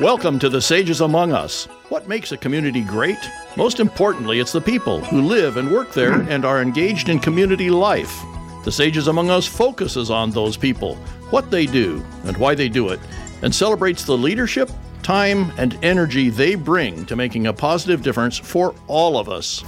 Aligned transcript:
Welcome 0.00 0.38
to 0.40 0.50
the 0.50 0.60
Sages 0.60 1.00
Among 1.00 1.32
Us. 1.32 1.64
What 1.88 2.06
makes 2.06 2.30
a 2.30 2.36
community 2.36 2.82
great? 2.82 3.16
Most 3.56 3.80
importantly, 3.80 4.40
it's 4.40 4.52
the 4.52 4.60
people 4.60 5.00
who 5.00 5.22
live 5.22 5.56
and 5.56 5.72
work 5.72 5.94
there 5.94 6.20
and 6.20 6.44
are 6.44 6.60
engaged 6.60 7.08
in 7.08 7.18
community 7.18 7.70
life. 7.70 8.14
The 8.64 8.70
Sages 8.70 9.08
Among 9.08 9.30
Us 9.30 9.46
focuses 9.46 10.10
on 10.10 10.30
those 10.30 10.58
people, 10.58 10.96
what 11.30 11.50
they 11.50 11.64
do, 11.64 12.04
and 12.24 12.36
why 12.36 12.54
they 12.54 12.68
do 12.68 12.90
it, 12.90 13.00
and 13.40 13.54
celebrates 13.54 14.04
the 14.04 14.18
leadership, 14.18 14.70
time, 15.02 15.50
and 15.56 15.82
energy 15.82 16.28
they 16.28 16.56
bring 16.56 17.06
to 17.06 17.16
making 17.16 17.46
a 17.46 17.52
positive 17.54 18.02
difference 18.02 18.36
for 18.36 18.74
all 18.88 19.16
of 19.16 19.30
us. 19.30 19.64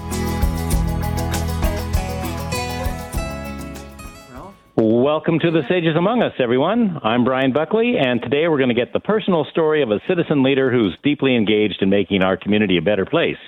Welcome 5.09 5.39
to 5.39 5.51
the 5.51 5.63
Sages 5.71 5.97
Among 5.97 6.23
Us, 6.23 6.35
everyone. 6.39 6.99
I'm 7.03 7.25
Brian 7.25 7.51
Buckley, 7.51 7.95
and 7.97 8.21
today 8.21 8.47
we're 8.47 8.59
going 8.59 8.69
to 8.69 8.75
get 8.75 8.93
the 8.93 9.01
personal 9.01 9.47
story 9.51 9.83
of 9.83 9.91
a 9.91 10.01
citizen 10.07 10.43
leader 10.43 10.71
who's 10.71 10.99
deeply 11.03 11.35
engaged 11.35 11.79
in 11.81 11.89
making 11.89 12.23
our 12.23 12.37
community 12.37 12.77
a 12.77 12.83
better 12.83 13.07
place. 13.07 13.39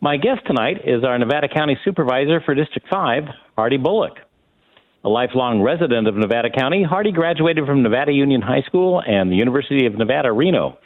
My 0.00 0.16
guest 0.16 0.40
tonight 0.44 0.78
is 0.84 1.04
our 1.04 1.16
Nevada 1.20 1.46
County 1.46 1.78
Supervisor 1.84 2.40
for 2.44 2.56
District 2.56 2.88
5, 2.90 3.22
Hardy 3.56 3.76
Bullock. 3.76 4.14
A 5.04 5.08
lifelong 5.08 5.62
resident 5.62 6.08
of 6.08 6.16
Nevada 6.16 6.50
County, 6.50 6.82
Hardy 6.82 7.12
graduated 7.12 7.64
from 7.64 7.84
Nevada 7.84 8.10
Union 8.10 8.42
High 8.42 8.62
School 8.66 9.00
and 9.06 9.30
the 9.30 9.36
University 9.36 9.86
of 9.86 9.96
Nevada, 9.96 10.32
Reno. 10.32 10.78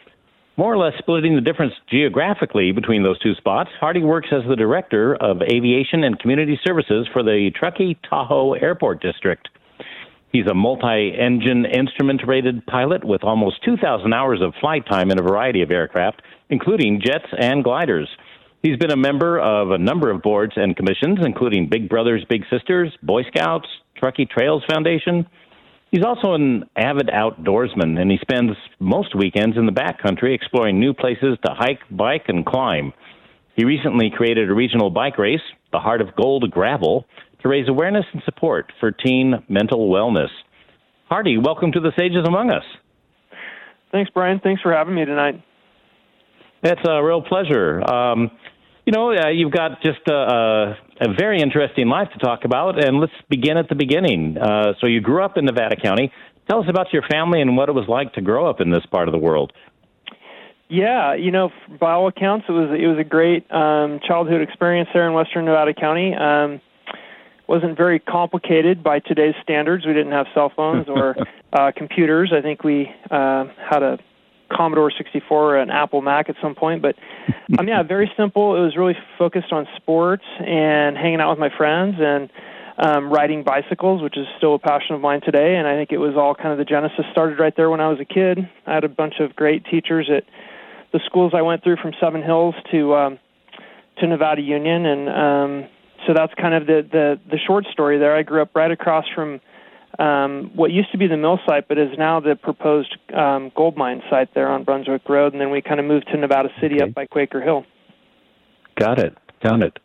More 0.59 0.75
or 0.75 0.77
less 0.77 0.93
splitting 0.99 1.37
the 1.37 1.41
difference 1.41 1.73
geographically 1.91 2.73
between 2.73 3.03
those 3.03 3.19
two 3.21 3.35
spots, 3.37 3.71
Hardy 3.81 4.03
works 4.03 4.29
as 4.31 4.43
the 4.47 4.57
Director 4.57 5.17
of 5.17 5.41
Aviation 5.41 6.05
and 6.05 6.19
Community 6.19 6.61
Services 6.67 7.09
for 7.15 7.23
the 7.23 7.51
Truckee 7.59 7.99
Tahoe 8.11 8.53
Airport 8.53 9.01
District. 9.01 9.49
He's 10.33 10.47
a 10.47 10.55
multi 10.55 11.13
engine 11.19 11.65
instrument 11.65 12.23
rated 12.27 12.65
pilot 12.67 13.05
with 13.05 13.25
almost 13.25 13.65
2,000 13.65 14.13
hours 14.13 14.41
of 14.41 14.55
flight 14.61 14.85
time 14.89 15.11
in 15.11 15.19
a 15.19 15.23
variety 15.23 15.63
of 15.63 15.71
aircraft, 15.71 16.23
including 16.51 17.01
jets 17.05 17.27
and 17.37 17.65
gliders. 17.65 18.09
He's 18.63 18.77
been 18.77 18.93
a 18.93 18.97
member 18.97 19.41
of 19.41 19.71
a 19.71 19.79
number 19.79 20.11
of 20.11 20.23
boards 20.23 20.53
and 20.57 20.77
commissions, 20.77 21.19
including 21.25 21.69
Big 21.69 21.89
Brothers 21.89 22.25
Big 22.29 22.43
Sisters, 22.51 22.93
Boy 23.03 23.23
Scouts, 23.25 23.67
Truckee 23.97 24.27
Trails 24.27 24.63
Foundation. 24.71 25.27
He's 25.91 26.05
also 26.05 26.35
an 26.35 26.65
avid 26.77 27.09
outdoorsman, 27.09 28.01
and 28.01 28.11
he 28.11 28.19
spends 28.19 28.53
most 28.79 29.17
weekends 29.17 29.57
in 29.57 29.67
the 29.67 29.73
backcountry 29.73 30.35
exploring 30.35 30.79
new 30.79 30.95
places 30.95 31.39
to 31.45 31.55
hike, 31.55 31.81
bike, 31.91 32.27
and 32.29 32.47
climb. 32.47 32.93
He 33.57 33.65
recently 33.65 34.11
created 34.15 34.49
a 34.49 34.55
regional 34.55 34.91
bike 34.91 35.19
race, 35.19 35.41
the 35.73 35.81
Heart 35.81 36.03
of 36.03 36.15
Gold 36.15 36.49
Gravel, 36.51 37.07
to 37.43 37.49
raise 37.49 37.69
awareness 37.69 38.05
and 38.13 38.23
support 38.25 38.73
for 38.81 38.91
teen 38.91 39.43
mental 39.49 39.91
wellness. 39.91 40.29
Hardy, 41.09 41.39
welcome 41.39 41.73
to 41.73 41.81
the 41.81 41.93
Sages 41.99 42.25
Among 42.27 42.51
Us. 42.51 42.65
Thanks, 43.93 44.11
Brian. 44.15 44.41
Thanks 44.41 44.63
for 44.63 44.73
having 44.73 44.95
me 44.95 45.05
tonight. 45.05 45.43
It's 46.63 46.81
a 46.87 47.03
real 47.03 47.23
pleasure. 47.23 47.83
Um, 47.83 48.31
you 48.85 48.93
know, 48.93 49.13
uh, 49.13 49.29
you've 49.29 49.53
got 49.53 49.83
just 49.83 50.01
a, 50.09 50.77
a, 51.01 51.15
very 51.19 51.41
interesting 51.41 51.89
life 51.89 52.09
to 52.13 52.19
talk 52.19 52.45
about, 52.45 52.83
and 52.83 53.01
let's 53.01 53.13
begin 53.29 53.57
at 53.57 53.69
the 53.69 53.75
beginning. 53.75 54.37
Uh, 54.39 54.75
so, 54.81 54.87
you 54.87 55.01
grew 55.01 55.25
up 55.25 55.37
in 55.37 55.45
Nevada 55.45 55.77
County. 55.77 56.13
Tell 56.49 56.61
us 56.61 56.67
about 56.69 56.93
your 56.93 57.03
family 57.03 57.41
and 57.41 57.57
what 57.57 57.69
it 57.69 57.73
was 57.73 57.87
like 57.89 58.15
to 58.15 58.21
grow 58.21 58.49
up 58.49 58.61
in 58.61 58.71
this 58.71 58.85
part 58.91 59.09
of 59.09 59.13
the 59.13 59.19
world. 59.19 59.53
Yeah, 60.69 61.15
you 61.15 61.31
know, 61.31 61.51
by 61.81 61.93
all 61.93 62.07
accounts, 62.07 62.47
it 62.49 62.53
was 62.53 62.71
it 62.71 62.87
was 62.87 62.99
a 62.99 63.05
great 63.05 63.51
um, 63.51 63.99
childhood 64.07 64.41
experience 64.41 64.89
there 64.95 65.07
in 65.09 65.15
Western 65.15 65.45
Nevada 65.45 65.75
County. 65.75 66.15
Um, 66.15 66.61
wasn't 67.51 67.77
very 67.77 67.99
complicated 67.99 68.81
by 68.81 69.01
today's 69.01 69.35
standards. 69.43 69.85
We 69.85 69.93
didn't 69.93 70.13
have 70.13 70.27
cell 70.33 70.53
phones 70.55 70.89
or 70.89 71.17
uh, 71.53 71.73
computers. 71.77 72.33
I 72.33 72.41
think 72.41 72.63
we 72.63 72.89
uh, 73.11 73.47
had 73.69 73.83
a 73.83 73.99
Commodore 74.53 74.93
64 74.97 75.57
or 75.57 75.59
an 75.59 75.69
Apple 75.69 76.01
Mac 76.01 76.29
at 76.29 76.37
some 76.41 76.55
point, 76.55 76.81
but 76.81 76.95
um, 77.59 77.67
yeah, 77.67 77.83
very 77.83 78.09
simple. 78.17 78.55
It 78.55 78.61
was 78.61 78.77
really 78.77 78.97
focused 79.19 79.53
on 79.53 79.67
sports 79.77 80.23
and 80.39 80.97
hanging 80.97 81.21
out 81.21 81.31
with 81.31 81.41
my 81.41 81.51
friends 81.57 81.97
and 81.99 82.31
um, 82.79 83.13
riding 83.13 83.43
bicycles, 83.43 84.01
which 84.01 84.17
is 84.17 84.27
still 84.39 84.55
a 84.55 84.59
passion 84.61 84.95
of 84.95 85.01
mine 85.01 85.21
today. 85.21 85.57
And 85.57 85.67
I 85.67 85.75
think 85.75 85.91
it 85.91 85.99
was 85.99 86.15
all 86.17 86.37
kind 86.37 86.53
of 86.53 86.59
the 86.59 86.65
genesis 86.65 87.05
started 87.11 87.41
right 87.41 87.55
there 87.57 87.69
when 87.69 87.81
I 87.81 87.89
was 87.89 87.99
a 87.99 88.05
kid. 88.05 88.39
I 88.65 88.75
had 88.75 88.85
a 88.85 88.89
bunch 88.89 89.15
of 89.19 89.35
great 89.35 89.65
teachers 89.65 90.09
at 90.09 90.23
the 90.93 91.01
schools 91.05 91.33
I 91.35 91.43
went 91.43 91.65
through, 91.65 91.77
from 91.83 91.95
Seven 92.01 92.23
Hills 92.23 92.55
to 92.71 92.95
um, 92.95 93.19
to 93.99 94.07
Nevada 94.07 94.41
Union, 94.41 94.87
and 94.87 95.09
um, 95.09 95.69
so 96.07 96.15
that's 96.15 96.33
kind 96.35 96.55
of 96.55 96.67
the, 96.67 96.87
the 96.91 97.21
the 97.31 97.39
short 97.47 97.65
story 97.73 97.99
there. 97.99 98.17
I 98.17 98.23
grew 98.23 98.43
up 98.43 98.55
right 98.55 98.71
across 98.71 99.05
from 99.15 99.41
um, 99.99 100.51
what 100.55 100.71
used 100.71 100.93
to 100.93 100.99
be 100.99 101.07
the 101.07 101.17
mill 101.17 101.39
site, 101.47 101.69
but 101.69 101.79
is 101.79 101.91
now 101.99 102.21
the 102.21 102.37
proposed 102.37 102.97
um, 103.15 103.53
gold 103.57 103.77
mine 103.77 104.03
site 104.09 104.33
there 104.35 104.49
on 104.49 104.65
Brunswick 104.65 105.09
Road, 105.09 105.33
and 105.33 105.41
then 105.41 105.51
we 105.51 105.61
kind 105.61 105.81
of 105.81 105.87
moved 105.87 106.09
to 106.13 106.17
Nevada 106.17 106.49
City 106.61 106.77
okay. 106.77 106.85
up 106.85 106.95
by 106.95 107.07
Quaker 107.07 107.41
Hill. 107.41 107.65
Got 108.79 108.99
it, 108.99 109.17
got 109.43 109.63
it. 109.63 109.79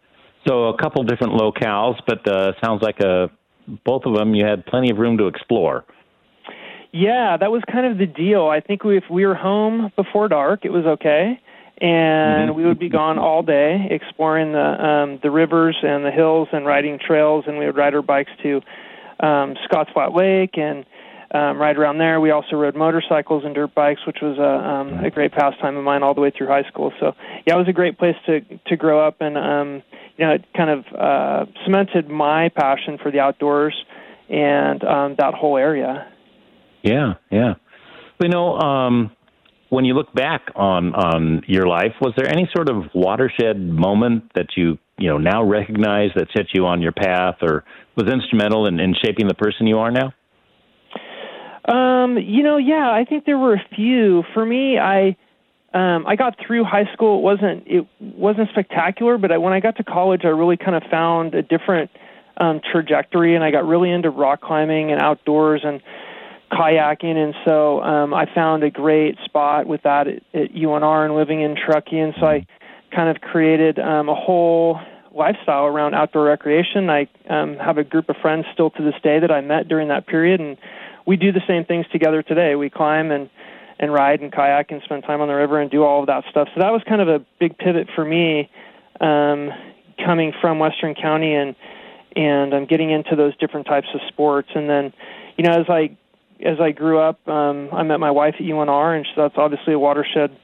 So 0.48 0.66
a 0.66 0.78
couple 0.78 1.04
different 1.04 1.34
locales, 1.34 1.96
but 2.08 2.28
uh, 2.28 2.54
sounds 2.64 2.82
like 2.82 3.00
a 3.00 3.24
uh, 3.24 3.28
both 3.84 4.04
of 4.06 4.16
them 4.16 4.36
you 4.36 4.46
had 4.46 4.64
plenty 4.68 4.92
of 4.92 4.98
room 5.00 5.18
to 5.18 5.26
explore. 5.26 5.86
Yeah, 6.92 7.36
that 7.38 7.52
was 7.52 7.64
kind 7.70 7.88
of 7.88 7.98
the 7.98 8.06
deal. 8.06 8.48
I 8.48 8.62
think 8.62 8.84
we, 8.84 8.96
if 8.96 9.06
we 9.10 9.26
were 9.26 9.34
home 9.34 9.92
before 9.96 10.28
dark, 10.28 10.66
it 10.66 10.70
was 10.70 10.86
okay 10.86 11.40
and 11.82 12.50
mm-hmm. 12.50 12.58
we 12.58 12.66
would 12.66 12.80
be 12.80 12.90
gone 12.90 13.20
all 13.20 13.44
day 13.44 13.88
exploring 13.92 14.54
the 14.54 14.60
um, 14.60 15.20
the 15.22 15.32
rivers 15.32 15.78
and 15.82 16.06
the 16.06 16.12
hills 16.12 16.48
and 16.54 16.66
riding 16.66 17.00
trails, 17.00 17.46
and 17.48 17.58
we 17.58 17.66
would 17.66 17.76
ride 17.76 17.94
our 17.94 18.02
bikes 18.02 18.32
to 18.44 18.62
um, 19.20 19.56
Scotts 19.66 19.90
Flat 19.94 20.14
Lake 20.14 20.58
and 20.58 20.86
um, 21.32 21.60
ride 21.60 21.78
around 21.78 21.98
there. 21.98 22.22
We 22.22 22.32
also 22.32 22.56
rode 22.56 22.76
motorcycles 22.76 23.44
and 23.44 23.54
dirt 23.54 23.76
bikes, 23.76 24.06
which 24.08 24.20
was 24.22 24.38
a, 24.38 24.44
um, 24.44 25.04
a 25.04 25.10
great 25.10 25.34
pastime 25.34 25.76
of 25.76 25.84
mine 25.84 26.02
all 26.02 26.14
the 26.14 26.22
way 26.22 26.32
through 26.36 26.48
high 26.48 26.64
school. 26.70 26.94
So 27.00 27.14
yeah, 27.46 27.56
it 27.56 27.58
was 27.58 27.68
a 27.68 27.74
great 27.74 27.98
place 27.98 28.16
to 28.28 28.42
to 28.42 28.78
grow 28.78 29.06
up, 29.06 29.18
and 29.20 29.38
um, 29.38 29.84
you 30.18 30.26
know, 30.26 30.34
it 30.34 30.46
kind 30.56 30.70
of 30.70 30.86
uh, 30.98 31.46
cemented 31.66 32.10
my 32.10 32.50
passion 32.50 32.98
for 33.02 33.12
the 33.12 33.20
outdoors 33.20 33.76
and 34.30 34.84
um, 34.84 35.16
that 35.18 35.34
whole 35.34 35.58
area. 35.58 36.08
Yeah, 36.84 37.16
yeah. 37.30 37.56
You 38.22 38.30
know, 38.30 38.58
um, 38.58 39.15
when 39.76 39.86
you 39.86 39.94
look 39.94 40.12
back 40.14 40.42
on 40.56 40.96
on 40.96 41.44
your 41.48 41.68
life, 41.68 41.92
was 42.00 42.14
there 42.16 42.28
any 42.28 42.50
sort 42.56 42.70
of 42.70 42.86
watershed 42.96 43.60
moment 43.60 44.32
that 44.34 44.48
you 44.56 44.78
you 44.98 45.10
know 45.10 45.18
now 45.18 45.44
recognize 45.44 46.12
that 46.16 46.28
set 46.36 46.48
you 46.54 46.66
on 46.66 46.82
your 46.82 46.94
path, 46.94 47.36
or 47.42 47.66
was 47.96 48.08
instrumental 48.12 48.66
in, 48.66 48.80
in 48.80 48.96
shaping 49.04 49.28
the 49.28 49.34
person 49.36 49.68
you 49.68 49.78
are 49.78 49.92
now? 49.92 50.14
Um, 51.68 52.18
you 52.18 52.42
know, 52.44 52.58
yeah, 52.58 52.90
I 52.90 53.06
think 53.08 53.26
there 53.26 53.38
were 53.38 53.56
a 53.56 53.66
few. 53.76 54.24
For 54.34 54.46
me, 54.46 54.80
I 54.80 55.18
um, 55.74 56.08
I 56.08 56.16
got 56.16 56.38
through 56.48 56.64
high 56.64 56.92
school. 56.94 57.20
It 57.20 57.24
wasn't 57.24 57.64
it 57.68 57.86
wasn't 58.00 58.50
spectacular, 58.52 59.18
but 59.18 59.32
I, 59.32 59.38
when 59.38 59.52
I 59.52 59.60
got 59.60 59.76
to 59.78 59.84
college, 59.84 60.22
I 60.24 60.30
really 60.30 60.58
kind 60.58 60.76
of 60.76 60.84
found 60.90 61.36
a 61.36 61.42
different 61.42 61.92
um, 62.38 62.62
trajectory, 62.72 63.36
and 63.36 63.44
I 63.44 63.52
got 63.52 63.66
really 63.66 63.92
into 63.92 64.10
rock 64.10 64.42
climbing 64.42 64.92
and 64.92 65.02
outdoors 65.02 65.62
and 65.66 65.82
kayaking, 66.52 67.16
and 67.16 67.36
so 67.46 67.82
um, 67.82 68.14
I 68.14 68.26
found 68.34 68.64
a 68.64 68.70
great 68.70 69.18
spot 69.26 69.68
with 69.68 69.84
that 69.84 70.08
at, 70.08 70.24
at 70.34 70.54
UNR 70.54 71.06
and 71.06 71.16
living 71.16 71.42
in 71.42 71.56
Truckee, 71.56 72.00
and 72.00 72.14
so 72.20 72.26
I 72.26 72.46
kind 72.96 73.10
of 73.10 73.22
created 73.22 73.80
um, 73.80 74.10
a 74.10 74.16
whole 74.16 74.80
lifestyle 75.14 75.66
around 75.66 75.96
outdoor 75.96 76.26
recreation. 76.26 76.90
I 76.90 77.08
um, 77.30 77.58
have 77.58 77.78
a 77.78 77.84
group 77.84 78.10
of 78.10 78.18
friends 78.22 78.46
still 78.54 78.70
to 78.72 78.84
this 78.84 78.96
day 79.02 79.20
that 79.20 79.32
I 79.32 79.42
met 79.42 79.68
during 79.68 79.88
that 79.90 80.08
period, 80.08 80.40
and 80.40 80.58
we 81.06 81.18
do 81.18 81.32
the 81.32 81.42
same 81.48 81.66
things 81.66 81.86
together 81.92 82.22
today. 82.22 82.56
We 82.56 82.70
climb 82.70 83.12
and 83.12 83.30
and 83.78 83.92
ride 83.92 84.22
and 84.22 84.32
kayak 84.32 84.72
and 84.72 84.82
spend 84.84 85.04
time 85.04 85.20
on 85.20 85.28
the 85.28 85.34
river 85.34 85.60
and 85.60 85.70
do 85.70 85.84
all 85.84 86.00
of 86.00 86.08
that 86.08 86.24
stuff. 86.30 86.48
So 86.54 86.62
that 86.62 86.72
was 86.72 86.82
kind 86.88 87.02
of 87.02 87.10
a 87.10 87.20
big 87.40 87.58
pivot 87.58 87.90
for 87.94 88.06
me, 88.06 88.50
um, 89.02 89.50
coming 90.04 90.32
from 90.40 90.60
Western 90.60 90.96
County 90.96 91.34
and 91.34 91.56
and 92.16 92.54
I'm 92.54 92.62
um, 92.62 92.66
getting 92.66 92.92
into 92.92 93.16
those 93.16 93.36
different 93.38 93.68
types 93.68 93.88
of 93.94 94.00
sports. 94.08 94.50
And 94.56 94.70
then, 94.70 94.94
you 95.38 95.44
know, 95.44 95.52
as 95.52 95.66
I 95.68 95.98
as 96.44 96.60
I 96.60 96.72
grew 96.72 97.00
up, 97.00 97.26
um, 97.28 97.70
I 97.72 97.84
met 97.84 98.00
my 98.00 98.12
wife 98.12 98.36
at 98.40 98.46
UNR, 98.46 98.98
and 98.98 99.06
that's 99.16 99.36
obviously 99.38 99.74
a 99.74 99.80
watershed 99.80 100.36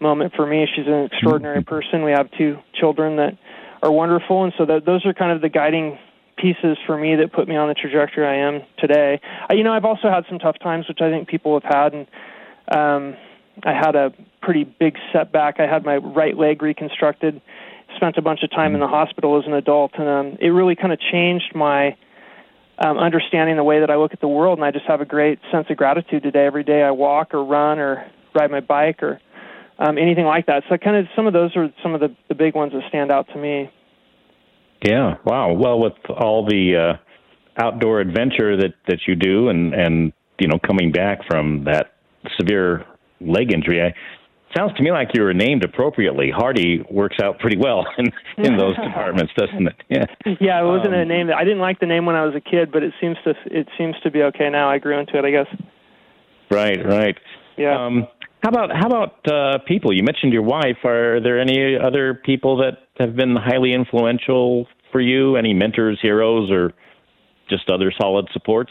moment 0.00 0.34
for 0.34 0.46
me. 0.46 0.66
She's 0.74 0.86
an 0.86 1.04
extraordinary 1.12 1.60
mm-hmm. 1.60 1.68
person. 1.68 2.04
We 2.04 2.12
have 2.12 2.30
two 2.36 2.58
children 2.74 3.16
that 3.16 3.36
are 3.82 3.90
wonderful, 3.92 4.44
and 4.44 4.52
so 4.58 4.66
that, 4.66 4.84
those 4.84 5.04
are 5.06 5.14
kind 5.14 5.32
of 5.32 5.40
the 5.40 5.48
guiding 5.48 5.98
pieces 6.36 6.78
for 6.86 6.96
me 6.96 7.16
that 7.16 7.32
put 7.32 7.48
me 7.48 7.56
on 7.56 7.68
the 7.68 7.74
trajectory 7.74 8.26
I 8.26 8.46
am 8.46 8.62
today. 8.78 9.20
Uh, 9.50 9.54
you 9.54 9.64
know, 9.64 9.72
I've 9.72 9.84
also 9.84 10.08
had 10.08 10.24
some 10.28 10.38
tough 10.38 10.58
times, 10.60 10.86
which 10.88 11.00
I 11.00 11.10
think 11.10 11.28
people 11.28 11.58
have 11.60 11.64
had, 11.64 11.94
and 11.94 12.06
um, 12.70 13.16
I 13.64 13.72
had 13.72 13.96
a 13.96 14.12
pretty 14.40 14.64
big 14.64 14.96
setback. 15.12 15.58
I 15.58 15.66
had 15.66 15.84
my 15.84 15.96
right 15.96 16.36
leg 16.36 16.62
reconstructed, 16.62 17.40
spent 17.96 18.16
a 18.16 18.22
bunch 18.22 18.42
of 18.42 18.50
time 18.50 18.74
in 18.74 18.80
the 18.80 18.86
hospital 18.88 19.38
as 19.38 19.46
an 19.46 19.54
adult, 19.54 19.92
and 19.98 20.08
um, 20.08 20.38
it 20.40 20.48
really 20.48 20.76
kind 20.76 20.92
of 20.92 21.00
changed 21.00 21.54
my 21.54 21.96
um, 22.78 22.98
understanding 22.98 23.56
the 23.56 23.64
way 23.64 23.80
that 23.80 23.90
I 23.90 23.96
look 23.96 24.12
at 24.12 24.20
the 24.20 24.28
world, 24.28 24.58
and 24.58 24.64
I 24.64 24.70
just 24.70 24.86
have 24.86 25.00
a 25.00 25.04
great 25.04 25.38
sense 25.50 25.66
of 25.70 25.76
gratitude 25.76 26.22
today. 26.22 26.46
Every 26.46 26.64
day 26.64 26.82
I 26.82 26.90
walk 26.92 27.34
or 27.34 27.44
run 27.44 27.78
or 27.78 28.10
ride 28.34 28.50
my 28.50 28.60
bike 28.60 29.02
or 29.02 29.20
um, 29.78 29.98
anything 29.98 30.24
like 30.24 30.46
that. 30.46 30.62
So 30.68 30.76
kind 30.76 30.96
of 30.96 31.06
some 31.16 31.26
of 31.26 31.32
those 31.32 31.56
are 31.56 31.68
some 31.82 31.94
of 31.94 32.00
the, 32.00 32.14
the 32.28 32.34
big 32.34 32.54
ones 32.54 32.72
that 32.72 32.82
stand 32.88 33.10
out 33.10 33.28
to 33.32 33.38
me. 33.38 33.70
Yeah. 34.84 35.16
Wow. 35.24 35.54
Well, 35.54 35.80
with 35.80 35.94
all 36.08 36.46
the 36.46 36.98
uh, 36.98 37.62
outdoor 37.62 38.00
adventure 38.00 38.56
that 38.56 38.74
that 38.86 39.00
you 39.06 39.16
do, 39.16 39.48
and 39.48 39.74
and 39.74 40.12
you 40.38 40.46
know 40.46 40.58
coming 40.64 40.92
back 40.92 41.20
from 41.28 41.64
that 41.64 41.96
severe 42.38 42.84
leg 43.20 43.52
injury. 43.52 43.82
I, 43.82 43.94
sounds 44.56 44.74
to 44.76 44.82
me 44.82 44.92
like 44.92 45.08
you 45.14 45.22
were 45.22 45.34
named 45.34 45.64
appropriately. 45.64 46.30
Hardy 46.30 46.84
works 46.90 47.16
out 47.22 47.38
pretty 47.38 47.56
well 47.56 47.86
in, 47.98 48.12
in 48.38 48.56
those 48.56 48.76
departments, 48.84 49.32
doesn't 49.36 49.66
it? 49.66 49.74
Yeah. 49.88 50.04
Yeah, 50.40 50.60
it 50.62 50.66
wasn't 50.66 50.94
um, 50.94 51.00
a 51.00 51.04
name 51.04 51.28
that 51.28 51.36
I 51.36 51.44
didn't 51.44 51.60
like 51.60 51.80
the 51.80 51.86
name 51.86 52.04
when 52.04 52.14
I 52.14 52.24
was 52.24 52.34
a 52.34 52.40
kid, 52.40 52.70
but 52.70 52.82
it 52.82 52.92
seems 53.00 53.16
to 53.24 53.34
it 53.46 53.68
seems 53.78 53.94
to 54.02 54.10
be 54.10 54.22
okay 54.22 54.50
now. 54.50 54.70
I 54.70 54.78
grew 54.78 54.98
into 54.98 55.18
it, 55.18 55.24
I 55.24 55.30
guess. 55.30 55.46
Right, 56.50 56.84
right. 56.84 57.16
Yeah. 57.56 57.86
Um, 57.86 58.06
how 58.42 58.50
about 58.50 58.70
how 58.70 58.86
about 58.86 59.32
uh, 59.32 59.58
people? 59.66 59.94
You 59.94 60.02
mentioned 60.04 60.32
your 60.32 60.42
wife. 60.42 60.84
Are 60.84 61.20
there 61.20 61.40
any 61.40 61.76
other 61.76 62.14
people 62.14 62.58
that 62.58 62.78
have 62.98 63.16
been 63.16 63.34
highly 63.34 63.72
influential 63.72 64.66
for 64.92 65.00
you? 65.00 65.36
Any 65.36 65.54
mentors, 65.54 65.98
heroes, 66.00 66.50
or 66.50 66.74
just 67.48 67.70
other 67.70 67.92
solid 67.98 68.28
supports? 68.32 68.70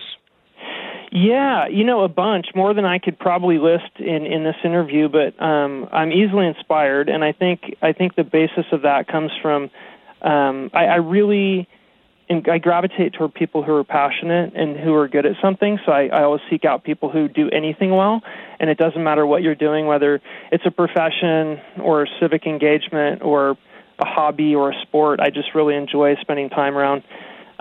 Yeah, 1.12 1.68
you 1.68 1.84
know, 1.86 2.04
a 2.04 2.10
bunch 2.10 2.48
more 2.54 2.74
than 2.74 2.86
I 2.86 3.00
could 3.00 3.18
probably 3.18 3.58
list 3.60 4.00
in 4.00 4.26
in 4.26 4.44
this 4.44 4.58
interview. 4.64 5.08
But 5.08 5.42
um, 5.42 5.88
I'm 5.92 6.12
easily 6.12 6.48
inspired, 6.48 7.08
and 7.08 7.24
I 7.24 7.32
think 7.32 7.78
I 7.82 7.94
think 7.94 8.16
the 8.16 8.24
basis 8.24 8.66
of 8.72 8.82
that 8.82 9.08
comes 9.08 9.32
from 9.42 9.70
um, 10.22 10.70
I, 10.74 10.86
I 10.86 10.96
really 10.96 11.68
and 12.30 12.46
I 12.50 12.58
gravitate 12.58 13.14
toward 13.14 13.34
people 13.34 13.64
who 13.64 13.74
are 13.74 13.84
passionate 13.84 14.54
and 14.54 14.78
who 14.78 14.94
are 14.96 15.08
good 15.08 15.26
at 15.26 15.36
something. 15.42 15.80
So 15.86 15.92
I, 15.92 16.08
I 16.08 16.24
always 16.24 16.42
seek 16.50 16.66
out 16.66 16.84
people 16.84 17.10
who 17.10 17.30
do 17.30 17.50
anything 17.50 17.96
well, 17.96 18.22
and 18.60 18.70
it 18.70 18.78
doesn't 18.78 19.02
matter 19.02 19.26
what 19.26 19.44
you're 19.44 19.56
doing, 19.56 19.88
whether 19.88 20.22
it's 20.52 20.66
a 20.66 20.72
profession 20.72 21.62
or 21.82 22.08
civic 22.20 22.46
engagement 22.46 23.22
or 23.22 23.58
a 24.00 24.06
hobby 24.06 24.56
or 24.56 24.72
a 24.72 24.82
sport. 24.82 25.20
I 25.22 25.30
just 25.30 25.56
really 25.56 25.76
enjoy 25.76 26.16
spending 26.22 26.50
time 26.50 26.78
around 26.78 27.04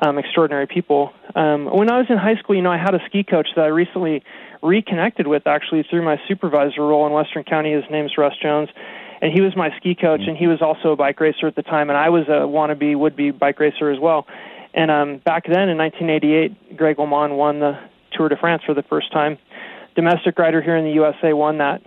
um, 0.00 0.18
extraordinary 0.18 0.66
people. 0.66 1.12
Um, 1.34 1.66
when 1.66 1.90
I 1.90 1.98
was 1.98 2.06
in 2.08 2.18
high 2.18 2.36
school, 2.36 2.56
you 2.56 2.62
know, 2.62 2.72
I 2.72 2.78
had 2.78 2.94
a 2.94 3.00
ski 3.06 3.24
coach 3.24 3.48
that 3.56 3.62
I 3.62 3.68
recently 3.68 4.22
reconnected 4.62 5.26
with 5.26 5.46
actually 5.46 5.84
through 5.88 6.02
my 6.02 6.20
supervisor 6.28 6.82
role 6.82 7.06
in 7.06 7.12
Western 7.12 7.44
County. 7.44 7.72
His 7.72 7.84
name's 7.90 8.16
Russ 8.16 8.34
Jones 8.42 8.68
and 9.22 9.32
he 9.32 9.40
was 9.40 9.56
my 9.56 9.74
ski 9.78 9.94
coach 9.94 10.20
and 10.26 10.36
he 10.36 10.46
was 10.46 10.60
also 10.60 10.92
a 10.92 10.96
bike 10.96 11.20
racer 11.20 11.46
at 11.46 11.54
the 11.54 11.62
time 11.62 11.88
and 11.88 11.96
I 11.96 12.10
was 12.10 12.24
a 12.28 12.46
wannabe 12.46 12.96
would 12.96 13.16
be 13.16 13.30
bike 13.30 13.58
racer 13.60 13.90
as 13.90 13.98
well 13.98 14.26
and 14.76 14.90
um, 14.90 15.18
back 15.24 15.44
then 15.46 15.70
in 15.70 15.78
1988, 15.78 16.76
Greg 16.76 16.98
LeMond 16.98 17.36
won 17.36 17.60
the 17.60 17.80
Tour 18.12 18.28
de 18.28 18.36
France 18.36 18.62
for 18.64 18.74
the 18.74 18.82
first 18.82 19.10
time. 19.10 19.38
Domestic 19.94 20.38
rider 20.38 20.60
here 20.60 20.76
in 20.76 20.84
the 20.84 20.92
USA 20.92 21.32
won 21.32 21.58
that 21.58 21.80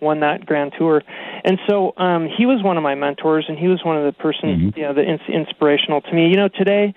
won 0.00 0.20
that 0.20 0.46
Grand 0.46 0.72
Tour, 0.78 1.02
and 1.44 1.58
so 1.68 1.92
um, 1.96 2.28
he 2.28 2.46
was 2.46 2.62
one 2.62 2.76
of 2.76 2.84
my 2.84 2.94
mentors, 2.94 3.46
and 3.48 3.58
he 3.58 3.66
was 3.66 3.84
one 3.84 3.96
of 3.96 4.04
the 4.04 4.12
persons 4.12 4.60
mm-hmm. 4.60 4.78
you 4.78 4.86
know 4.86 4.94
the 4.94 5.02
ins- 5.02 5.28
inspirational 5.28 6.00
to 6.02 6.12
me. 6.14 6.28
You 6.28 6.36
know, 6.36 6.48
today 6.48 6.94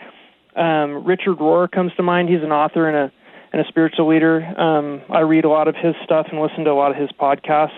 um, 0.56 1.06
Richard 1.06 1.38
Rohr 1.38 1.72
comes 1.72 1.92
to 1.98 2.04
mind. 2.04 2.30
He's 2.30 2.44
an 2.44 2.52
author 2.52 2.88
and 2.88 2.98
a 2.98 3.12
and 3.54 3.62
a 3.62 3.68
spiritual 3.68 4.08
leader. 4.08 4.42
Um, 4.42 5.02
I 5.10 5.22
read 5.22 5.44
a 5.44 5.50
lot 5.50 5.68
of 5.68 5.76
his 5.76 5.94
stuff 6.06 6.28
and 6.32 6.42
listen 6.42 6.64
to 6.64 6.72
a 6.72 6.74
lot 6.74 6.92
of 6.92 6.98
his 6.98 7.10
podcasts. 7.12 7.78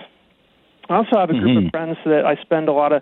I 0.88 0.98
also 0.98 1.18
have 1.18 1.30
a 1.32 1.34
group 1.34 1.58
mm-hmm. 1.58 1.66
of 1.66 1.72
friends 1.72 1.98
that 2.06 2.26
I 2.26 2.36
spend 2.44 2.70
a 2.70 2.74
lot 2.74 2.92
of 2.92 3.02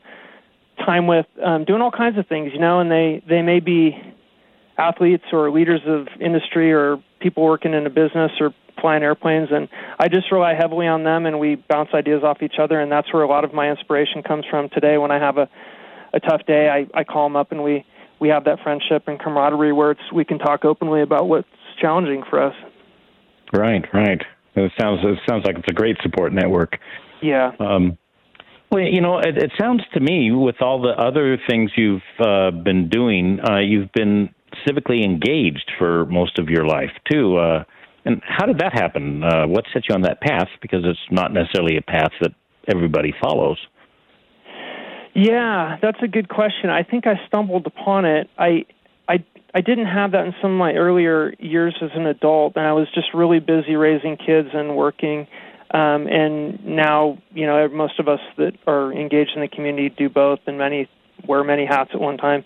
time 0.77 1.05
with, 1.05 1.25
um, 1.43 1.65
doing 1.65 1.81
all 1.81 1.91
kinds 1.91 2.17
of 2.17 2.27
things. 2.27 2.51
You 2.53 2.59
know, 2.59 2.79
and 2.79 2.89
they 2.89 3.21
they 3.27 3.41
may 3.41 3.59
be 3.59 3.97
athletes 4.77 5.25
or 5.31 5.51
leaders 5.51 5.81
of 5.85 6.07
industry 6.19 6.71
or 6.71 7.01
people 7.19 7.43
working 7.43 7.73
in 7.73 7.85
a 7.85 7.89
business 7.89 8.31
or 8.39 8.53
flying 8.79 9.03
airplanes 9.03 9.49
and 9.51 9.69
I 9.99 10.07
just 10.07 10.31
rely 10.31 10.55
heavily 10.55 10.87
on 10.87 11.03
them 11.03 11.27
and 11.27 11.39
we 11.39 11.55
bounce 11.55 11.89
ideas 11.93 12.23
off 12.23 12.41
each 12.41 12.55
other 12.59 12.79
and 12.79 12.91
that's 12.91 13.13
where 13.13 13.21
a 13.21 13.27
lot 13.27 13.43
of 13.43 13.53
my 13.53 13.69
inspiration 13.69 14.23
comes 14.23 14.45
from 14.49 14.69
today 14.69 14.97
when 14.97 15.11
I 15.11 15.19
have 15.19 15.37
a 15.37 15.47
a 16.13 16.19
tough 16.19 16.45
day 16.47 16.69
I 16.69 16.87
I 16.99 17.03
call 17.03 17.27
them 17.27 17.35
up 17.35 17.51
and 17.51 17.63
we 17.63 17.85
we 18.21 18.29
have 18.29 18.45
that 18.45 18.59
friendship 18.63 19.03
and 19.07 19.19
camaraderie 19.19 19.73
where 19.73 19.91
it's 19.91 20.11
we 20.13 20.23
can 20.23 20.39
talk 20.39 20.63
openly 20.63 21.01
about 21.01 21.27
what's 21.27 21.47
challenging 21.81 22.23
for 22.29 22.41
us. 22.41 22.55
Right, 23.51 23.83
right. 23.93 24.21
It 24.55 24.71
sounds 24.79 24.99
it 25.03 25.19
sounds 25.27 25.43
like 25.45 25.57
it's 25.57 25.67
a 25.69 25.73
great 25.73 25.97
support 26.01 26.31
network. 26.31 26.77
Yeah. 27.21 27.51
Um 27.59 27.97
well, 28.71 28.83
you 28.83 29.01
know, 29.01 29.19
it, 29.19 29.37
it 29.37 29.51
sounds 29.59 29.81
to 29.93 29.99
me, 29.99 30.31
with 30.31 30.61
all 30.61 30.81
the 30.81 30.91
other 30.97 31.37
things 31.49 31.71
you've 31.75 32.01
uh, 32.21 32.51
been 32.51 32.87
doing, 32.87 33.39
uh, 33.41 33.59
you've 33.59 33.91
been 33.91 34.29
civically 34.65 35.03
engaged 35.03 35.69
for 35.77 36.05
most 36.05 36.39
of 36.39 36.47
your 36.47 36.65
life 36.65 36.91
too. 37.11 37.35
Uh, 37.35 37.65
and 38.05 38.21
how 38.25 38.45
did 38.45 38.59
that 38.59 38.71
happen? 38.73 39.25
Uh, 39.25 39.45
what 39.45 39.65
set 39.73 39.83
you 39.89 39.95
on 39.95 40.03
that 40.03 40.21
path? 40.21 40.47
Because 40.61 40.85
it's 40.85 40.99
not 41.11 41.33
necessarily 41.33 41.75
a 41.75 41.81
path 41.81 42.11
that 42.21 42.31
everybody 42.73 43.13
follows. 43.21 43.57
Yeah, 45.21 45.77
that's 45.81 46.01
a 46.01 46.07
good 46.07 46.29
question. 46.29 46.69
I 46.69 46.83
think 46.83 47.05
I 47.05 47.19
stumbled 47.27 47.67
upon 47.67 48.05
it. 48.05 48.29
I 48.37 48.65
I 49.07 49.23
I 49.53 49.61
didn't 49.61 49.87
have 49.87 50.13
that 50.13 50.25
in 50.25 50.33
some 50.41 50.51
of 50.51 50.57
my 50.57 50.73
earlier 50.73 51.33
years 51.39 51.75
as 51.81 51.91
an 51.93 52.05
adult, 52.07 52.55
and 52.55 52.65
I 52.65 52.73
was 52.73 52.87
just 52.93 53.13
really 53.13 53.39
busy 53.39 53.75
raising 53.75 54.17
kids 54.17 54.49
and 54.53 54.75
working. 54.75 55.27
Um, 55.73 56.07
and 56.07 56.65
now, 56.65 57.17
you 57.33 57.45
know, 57.45 57.67
most 57.69 57.99
of 57.99 58.07
us 58.07 58.19
that 58.37 58.53
are 58.67 58.91
engaged 58.91 59.31
in 59.35 59.41
the 59.41 59.47
community 59.47 59.89
do 59.89 60.09
both, 60.09 60.39
and 60.47 60.57
many 60.57 60.89
wear 61.27 61.43
many 61.43 61.65
hats 61.65 61.91
at 61.93 62.01
one 62.01 62.17
time 62.17 62.43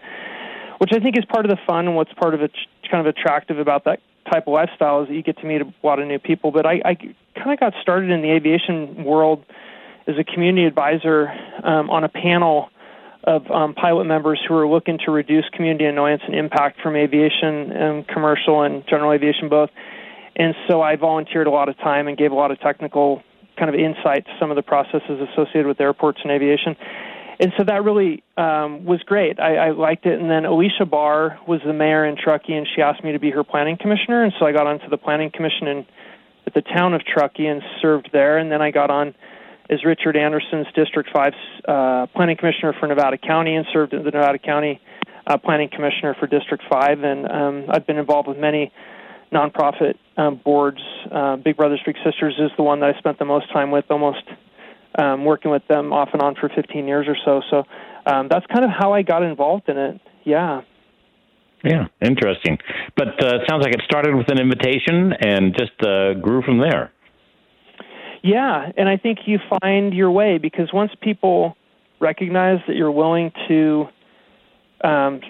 which 0.79 0.91
I 0.93 0.99
think 0.99 1.17
is 1.17 1.25
part 1.25 1.45
of 1.45 1.51
the 1.51 1.57
fun 1.65 1.87
and 1.87 1.95
what's 1.95 2.13
part 2.13 2.33
of 2.33 2.41
it 2.41 2.51
kind 2.89 3.05
of 3.05 3.07
attractive 3.07 3.59
about 3.59 3.85
that 3.85 3.99
type 4.31 4.47
of 4.47 4.53
lifestyle 4.53 5.01
is 5.03 5.07
that 5.07 5.13
you 5.13 5.23
get 5.23 5.37
to 5.37 5.45
meet 5.45 5.61
a 5.61 5.73
lot 5.83 5.99
of 5.99 6.07
new 6.07 6.19
people. 6.19 6.51
But 6.51 6.65
I, 6.65 6.81
I 6.83 6.95
kind 7.35 7.51
of 7.51 7.59
got 7.59 7.73
started 7.81 8.09
in 8.09 8.21
the 8.21 8.31
aviation 8.31 9.03
world 9.03 9.43
as 10.07 10.15
a 10.17 10.23
community 10.23 10.65
advisor 10.65 11.29
um, 11.63 11.89
on 11.89 12.03
a 12.03 12.09
panel 12.09 12.69
of 13.23 13.49
um, 13.49 13.73
pilot 13.73 14.05
members 14.05 14.39
who 14.47 14.53
are 14.55 14.67
looking 14.67 14.99
to 15.05 15.11
reduce 15.11 15.45
community 15.53 15.85
annoyance 15.85 16.21
and 16.25 16.35
impact 16.35 16.79
from 16.81 16.95
aviation 16.95 17.71
and 17.71 18.07
commercial 18.07 18.61
and 18.61 18.83
general 18.87 19.11
aviation 19.11 19.49
both. 19.49 19.69
And 20.35 20.53
so 20.67 20.81
I 20.81 20.95
volunteered 20.95 21.47
a 21.47 21.51
lot 21.51 21.69
of 21.69 21.77
time 21.77 22.07
and 22.07 22.17
gave 22.17 22.31
a 22.31 22.35
lot 22.35 22.51
of 22.51 22.59
technical 22.59 23.23
kind 23.57 23.73
of 23.73 23.75
insight 23.75 24.25
to 24.25 24.31
some 24.39 24.51
of 24.51 24.55
the 24.55 24.61
processes 24.61 25.27
associated 25.31 25.65
with 25.65 25.79
airports 25.79 26.19
and 26.23 26.31
aviation 26.31 26.75
and 27.39 27.51
so 27.57 27.63
that 27.65 27.83
really 27.83 28.23
um, 28.37 28.85
was 28.85 29.01
great. 29.03 29.39
I, 29.39 29.55
I 29.55 29.71
liked 29.71 30.05
it. 30.05 30.19
And 30.19 30.29
then 30.29 30.45
Alicia 30.45 30.85
Barr 30.85 31.39
was 31.47 31.59
the 31.65 31.73
mayor 31.73 32.05
in 32.05 32.15
Truckee, 32.15 32.53
and 32.53 32.67
she 32.73 32.81
asked 32.81 33.03
me 33.03 33.11
to 33.11 33.19
be 33.19 33.31
her 33.31 33.43
planning 33.43 33.77
commissioner. 33.77 34.23
And 34.23 34.33
so 34.39 34.45
I 34.45 34.51
got 34.51 34.67
onto 34.67 34.89
the 34.89 34.97
planning 34.97 35.31
commission 35.31 35.67
in, 35.67 35.85
at 36.47 36.53
the 36.53 36.61
town 36.61 36.93
of 36.93 37.01
Truckee 37.03 37.47
and 37.47 37.61
served 37.81 38.09
there. 38.13 38.37
And 38.37 38.51
then 38.51 38.61
I 38.61 38.71
got 38.71 38.89
on 38.89 39.15
as 39.69 39.83
Richard 39.83 40.15
Anderson's 40.15 40.67
District 40.75 41.09
5 41.13 41.33
uh, 41.67 42.07
planning 42.15 42.37
commissioner 42.37 42.73
for 42.79 42.87
Nevada 42.87 43.17
County 43.17 43.55
and 43.55 43.65
served 43.73 43.93
as 43.93 44.03
the 44.03 44.11
Nevada 44.11 44.37
County 44.37 44.79
uh, 45.25 45.37
planning 45.37 45.69
commissioner 45.69 46.15
for 46.19 46.27
District 46.27 46.63
5. 46.69 47.03
And 47.03 47.31
um, 47.31 47.65
I've 47.69 47.87
been 47.87 47.97
involved 47.97 48.27
with 48.27 48.37
many 48.37 48.71
nonprofit 49.31 49.95
um, 50.17 50.39
boards. 50.43 50.79
Uh, 51.11 51.37
Big 51.37 51.57
Brothers 51.57 51.81
Big 51.85 51.95
Sisters 52.03 52.35
is 52.39 52.51
the 52.57 52.63
one 52.63 52.79
that 52.81 52.95
I 52.95 52.99
spent 52.99 53.19
the 53.19 53.25
most 53.25 53.51
time 53.51 53.71
with, 53.71 53.85
almost 53.89 54.23
um, 54.99 55.25
working 55.25 55.51
with 55.51 55.67
them 55.67 55.91
off 55.91 56.09
and 56.13 56.21
on 56.21 56.35
for 56.35 56.49
15 56.49 56.87
years 56.87 57.07
or 57.07 57.17
so. 57.25 57.41
So 57.49 57.63
um, 58.05 58.27
that's 58.29 58.45
kind 58.47 58.63
of 58.63 58.71
how 58.71 58.93
I 58.93 59.01
got 59.01 59.23
involved 59.23 59.67
in 59.67 59.77
it. 59.77 60.01
Yeah. 60.23 60.61
Yeah, 61.63 61.87
interesting. 61.99 62.59
But 62.95 63.23
uh, 63.23 63.39
sounds 63.49 63.63
like 63.63 63.73
it 63.73 63.81
started 63.85 64.15
with 64.15 64.29
an 64.29 64.39
invitation 64.39 65.13
and 65.13 65.55
just 65.57 65.73
uh, 65.81 66.13
grew 66.13 66.43
from 66.43 66.59
there. 66.59 66.91
Yeah, 68.25 68.71
and 68.75 68.89
I 68.89 68.97
think 68.97 69.19
you 69.27 69.37
find 69.61 69.93
your 69.93 70.09
way 70.09 70.39
because 70.39 70.73
once 70.73 70.91
people 70.99 71.55
recognize 71.99 72.59
that 72.65 72.75
you're 72.75 72.89
willing 72.89 73.31
to 73.47 73.87
um, 74.83 75.21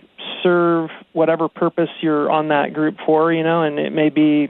serve 0.41 0.89
whatever 1.11 1.49
purpose 1.49 1.89
you're 1.99 2.31
on 2.31 2.47
that 2.47 2.73
group 2.73 2.95
for, 3.05 3.33
you 3.33 3.43
know, 3.43 3.63
and 3.63 3.79
it 3.79 3.91
may 3.91 4.07
be 4.07 4.47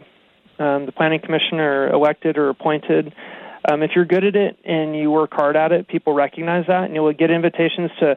um, 0.59 0.85
the 0.85 0.91
planning 0.95 1.21
commissioner 1.21 1.91
elected 1.91 2.37
or 2.37 2.49
appointed 2.49 3.15
um, 3.67 3.81
if 3.81 3.91
you're 3.95 4.05
good 4.05 4.23
at 4.23 4.35
it 4.35 4.59
and 4.63 4.95
you 4.95 5.09
work 5.09 5.33
hard 5.33 5.55
at 5.55 5.71
it, 5.71 5.87
people 5.87 6.13
recognize 6.13 6.67
that, 6.67 6.83
and 6.83 6.93
you'll 6.93 7.11
get 7.13 7.31
invitations 7.31 7.89
to 7.99 8.15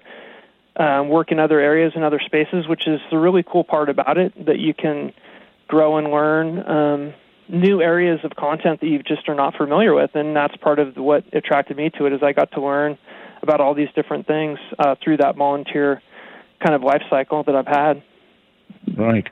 um, 0.77 1.09
work 1.09 1.33
in 1.33 1.39
other 1.39 1.59
areas 1.59 1.93
and 1.95 2.05
other 2.05 2.21
spaces, 2.23 2.69
which 2.69 2.87
is 2.87 3.01
the 3.11 3.17
really 3.17 3.43
cool 3.43 3.65
part 3.65 3.89
about 3.89 4.19
it 4.19 4.45
that 4.45 4.59
you 4.59 4.75
can 4.75 5.11
grow 5.69 5.97
and 5.97 6.11
learn 6.11 6.59
um, 6.69 7.15
new 7.49 7.81
areas 7.81 8.21
of 8.25 8.33
content 8.37 8.81
that 8.81 8.87
you 8.87 9.03
just 9.03 9.29
are 9.29 9.35
not 9.35 9.55
familiar 9.57 9.95
with, 9.95 10.11
and 10.15 10.35
that's 10.37 10.57
part 10.57 10.79
of 10.79 10.97
what 10.97 11.25
attracted 11.33 11.77
me 11.77 11.91
to 11.99 12.07
it. 12.07 12.13
Is 12.13 12.21
I 12.23 12.33
got 12.33 12.53
to 12.53 12.61
learn 12.61 12.99
about 13.43 13.61
all 13.61 13.75
these 13.75 13.89
different 13.95 14.27
things 14.27 14.59
uh, 14.79 14.95
through 15.03 15.19
that 15.19 15.37
volunteer 15.37 16.03
kind 16.65 16.75
of 16.75 16.83
life 16.83 17.03
cycle 17.09 17.45
that 17.45 17.55
I've 17.55 17.67
had. 17.67 18.03
Right. 18.97 19.27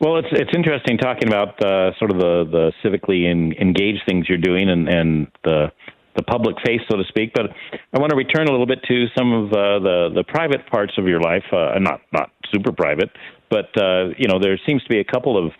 Well, 0.00 0.16
it's 0.18 0.28
it's 0.30 0.50
interesting 0.54 0.98
talking 0.98 1.28
about 1.28 1.60
uh, 1.62 1.90
sort 1.98 2.10
of 2.10 2.18
the 2.18 2.44
the 2.50 2.72
civically 2.84 3.30
in, 3.30 3.52
engaged 3.54 4.02
things 4.06 4.28
you're 4.28 4.38
doing 4.38 4.68
and 4.68 4.88
and 4.88 5.26
the 5.44 5.72
the 6.16 6.22
public 6.22 6.56
face, 6.64 6.80
so 6.90 6.96
to 6.96 7.04
speak. 7.08 7.32
But 7.34 7.46
I 7.92 7.98
want 7.98 8.10
to 8.10 8.16
return 8.16 8.48
a 8.48 8.50
little 8.50 8.66
bit 8.66 8.82
to 8.88 9.06
some 9.16 9.32
of 9.32 9.52
uh, 9.52 9.78
the 9.80 10.08
the 10.14 10.24
private 10.24 10.66
parts 10.70 10.92
of 10.98 11.06
your 11.06 11.20
life, 11.20 11.44
uh, 11.52 11.78
not 11.78 12.00
not 12.12 12.30
super 12.52 12.72
private, 12.72 13.10
but 13.50 13.70
uh, 13.76 14.10
you 14.16 14.28
know 14.28 14.38
there 14.38 14.58
seems 14.66 14.82
to 14.84 14.88
be 14.88 15.00
a 15.00 15.04
couple 15.04 15.36
of 15.36 15.52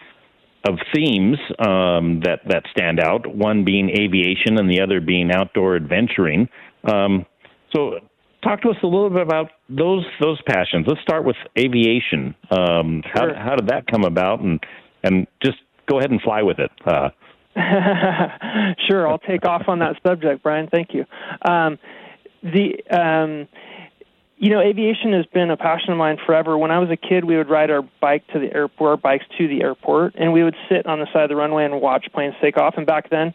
of 0.64 0.78
themes 0.94 1.38
um, 1.58 2.20
that 2.24 2.40
that 2.48 2.64
stand 2.70 3.00
out. 3.00 3.26
One 3.26 3.64
being 3.64 3.90
aviation, 3.90 4.58
and 4.58 4.70
the 4.70 4.80
other 4.80 5.00
being 5.00 5.30
outdoor 5.32 5.76
adventuring. 5.76 6.48
Um, 6.84 7.26
so 7.74 8.00
talk 8.42 8.62
to 8.62 8.70
us 8.70 8.76
a 8.82 8.86
little 8.86 9.10
bit 9.10 9.22
about 9.22 9.50
those 9.68 10.04
those 10.20 10.40
passions. 10.46 10.86
Let's 10.88 11.00
start 11.02 11.24
with 11.24 11.36
aviation. 11.58 12.34
Um, 12.50 13.02
sure. 13.14 13.34
how 13.34 13.42
how 13.50 13.56
did 13.56 13.68
that 13.68 13.86
come 13.86 14.04
about, 14.04 14.40
and 14.40 14.60
and 15.02 15.26
just 15.42 15.58
go 15.86 15.98
ahead 15.98 16.10
and 16.10 16.20
fly 16.20 16.42
with 16.42 16.58
it. 16.58 16.70
Uh, 16.84 17.10
sure, 18.88 19.08
I'll 19.08 19.18
take 19.18 19.44
off 19.44 19.62
on 19.68 19.80
that 19.80 19.96
subject, 20.06 20.42
Brian. 20.42 20.68
Thank 20.72 20.88
you. 20.92 21.04
Um, 21.48 21.78
the 22.42 22.74
um, 22.90 23.48
you 24.38 24.50
know, 24.50 24.60
aviation 24.60 25.12
has 25.14 25.26
been 25.26 25.50
a 25.50 25.56
passion 25.56 25.90
of 25.90 25.98
mine 25.98 26.16
forever. 26.24 26.56
When 26.56 26.70
I 26.70 26.78
was 26.78 26.90
a 26.90 26.96
kid, 26.96 27.24
we 27.24 27.36
would 27.36 27.50
ride 27.50 27.70
our 27.70 27.82
bike 28.00 28.26
to 28.28 28.38
the 28.38 28.54
airport, 28.54 28.90
our 28.90 28.96
bikes 28.96 29.24
to 29.36 29.48
the 29.48 29.62
airport, 29.62 30.14
and 30.14 30.32
we 30.32 30.44
would 30.44 30.54
sit 30.68 30.86
on 30.86 31.00
the 31.00 31.06
side 31.12 31.24
of 31.24 31.28
the 31.28 31.36
runway 31.36 31.64
and 31.64 31.80
watch 31.80 32.06
planes 32.12 32.34
take 32.40 32.56
off. 32.56 32.74
And 32.76 32.86
back 32.86 33.10
then, 33.10 33.34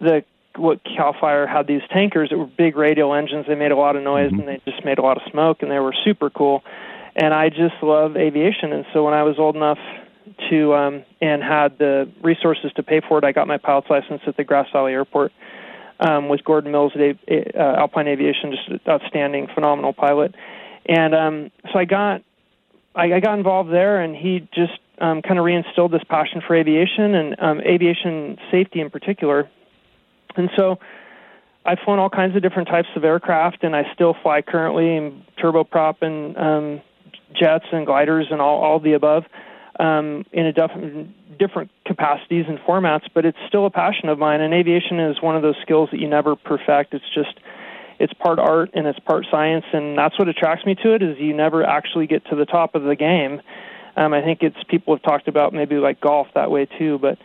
the 0.00 0.24
what 0.56 0.80
Cal 0.84 1.14
Fire 1.20 1.46
had 1.46 1.66
these 1.66 1.82
tankers 1.90 2.30
that 2.30 2.38
were 2.38 2.46
big 2.46 2.76
radial 2.76 3.14
engines. 3.14 3.46
They 3.46 3.54
made 3.54 3.72
a 3.72 3.76
lot 3.76 3.96
of 3.96 4.02
noise 4.02 4.30
mm-hmm. 4.30 4.40
and 4.40 4.48
they 4.48 4.60
just 4.64 4.84
made 4.84 4.98
a 4.98 5.02
lot 5.02 5.16
of 5.16 5.24
smoke, 5.30 5.62
and 5.62 5.70
they 5.70 5.78
were 5.80 5.94
super 6.04 6.30
cool. 6.30 6.62
And 7.16 7.34
I 7.34 7.48
just 7.48 7.74
love 7.82 8.16
aviation. 8.16 8.72
And 8.72 8.84
so 8.92 9.04
when 9.04 9.14
I 9.14 9.24
was 9.24 9.38
old 9.38 9.56
enough 9.56 9.78
to 10.50 10.74
um, 10.74 11.04
and 11.20 11.42
had 11.42 11.78
the 11.78 12.08
resources 12.22 12.70
to 12.76 12.82
pay 12.84 13.00
for 13.00 13.18
it, 13.18 13.24
I 13.24 13.32
got 13.32 13.48
my 13.48 13.58
pilot's 13.58 13.90
license 13.90 14.22
at 14.26 14.36
the 14.36 14.44
Grass 14.44 14.68
Valley 14.72 14.92
Airport 14.92 15.32
um, 16.00 16.28
with 16.28 16.44
Gordon 16.44 16.72
Mills 16.72 16.92
at 16.94 17.56
uh, 17.56 17.58
Alpine 17.58 18.08
Aviation, 18.08 18.52
just 18.52 18.88
outstanding, 18.88 19.48
phenomenal 19.54 19.92
pilot. 19.92 20.34
And 20.86 21.14
um, 21.14 21.50
so 21.72 21.78
I 21.78 21.84
got 21.84 22.22
I, 22.94 23.14
I 23.14 23.20
got 23.20 23.38
involved 23.38 23.70
there, 23.70 24.00
and 24.00 24.16
he 24.16 24.48
just 24.54 24.78
um, 25.00 25.22
kind 25.22 25.38
of 25.38 25.44
reinstilled 25.44 25.90
this 25.90 26.02
passion 26.08 26.42
for 26.46 26.56
aviation 26.56 27.14
and 27.14 27.36
um, 27.40 27.60
aviation 27.60 28.38
safety 28.50 28.80
in 28.80 28.90
particular. 28.90 29.48
And 30.36 30.50
so 30.56 30.78
I've 31.64 31.78
flown 31.84 31.98
all 31.98 32.10
kinds 32.10 32.34
of 32.34 32.42
different 32.42 32.68
types 32.68 32.88
of 32.96 33.04
aircraft, 33.04 33.62
and 33.62 33.76
I 33.76 33.84
still 33.94 34.16
fly 34.22 34.42
currently 34.42 34.96
in 34.96 35.24
turboprop 35.38 36.02
and 36.02 36.36
um, 36.36 36.80
jets 37.34 37.66
and 37.72 37.86
gliders 37.86 38.28
and 38.30 38.40
all, 38.40 38.62
all 38.62 38.80
the 38.80 38.94
above 38.94 39.24
um, 39.78 40.24
in 40.32 40.46
a 40.46 40.52
def- 40.52 41.08
different 41.38 41.70
capacities 41.86 42.46
and 42.48 42.58
formats, 42.60 43.04
but 43.14 43.24
it's 43.24 43.38
still 43.46 43.66
a 43.66 43.70
passion 43.70 44.08
of 44.08 44.18
mine. 44.18 44.40
And 44.40 44.52
aviation 44.52 44.98
is 44.98 45.22
one 45.22 45.36
of 45.36 45.42
those 45.42 45.56
skills 45.62 45.88
that 45.92 46.00
you 46.00 46.08
never 46.08 46.36
perfect. 46.36 46.94
It's 46.94 47.04
just 47.14 47.38
it's 48.00 48.12
part 48.14 48.38
art 48.38 48.70
and 48.74 48.86
it's 48.86 48.98
part 49.00 49.26
science, 49.30 49.64
and 49.72 49.98
that's 49.98 50.18
what 50.18 50.28
attracts 50.28 50.64
me 50.64 50.74
to 50.76 50.94
it. 50.94 51.02
Is 51.02 51.18
you 51.18 51.34
never 51.34 51.64
actually 51.64 52.06
get 52.06 52.24
to 52.26 52.36
the 52.36 52.44
top 52.44 52.74
of 52.74 52.84
the 52.84 52.96
game. 52.96 53.40
Um, 53.96 54.12
I 54.12 54.22
think 54.22 54.42
it's 54.42 54.56
people 54.68 54.94
have 54.94 55.02
talked 55.02 55.26
about 55.26 55.52
maybe 55.52 55.76
like 55.76 56.00
golf 56.00 56.28
that 56.34 56.50
way 56.50 56.66
too, 56.78 56.98
but 56.98 57.18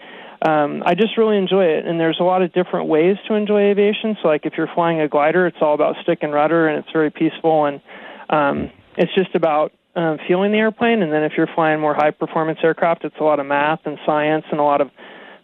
um, 0.48 0.82
I 0.86 0.96
just 0.96 1.18
really 1.18 1.38
enjoy 1.38 1.66
it. 1.66 1.86
And 1.86 2.00
there's 2.00 2.18
a 2.20 2.24
lot 2.24 2.42
of 2.42 2.52
different 2.54 2.88
ways 2.88 3.18
to 3.28 3.36
enjoy 3.36 3.62
aviation. 3.70 4.18
So 4.22 4.28
like 4.28 4.46
if 4.46 4.54
you're 4.58 4.70
flying 4.74 5.00
a 5.00 5.08
glider, 5.08 5.46
it's 5.46 5.58
all 5.62 5.76
about 5.76 5.96
stick 6.02 6.20
and 6.22 6.34
rudder, 6.34 6.68
and 6.68 6.80
it's 6.80 6.92
very 6.92 7.12
peaceful, 7.12 7.66
and 7.66 7.82
um, 8.30 8.72
it's 8.98 9.14
just 9.14 9.36
about 9.36 9.72
um, 9.96 10.18
fueling 10.26 10.52
the 10.52 10.58
airplane. 10.58 11.02
And 11.02 11.12
then 11.12 11.24
if 11.24 11.34
you're 11.38 11.50
flying 11.54 11.80
more 11.80 11.94
high 11.94 12.12
performance 12.12 12.60
aircraft, 12.64 13.04
it's 13.06 13.16
a 13.20 13.24
lot 13.24 13.40
of 13.40 13.46
math 13.46 13.82
and 13.86 13.98
science 14.06 14.46
and 14.52 14.60
a 14.60 14.64
lot 14.64 14.82
of 14.82 14.90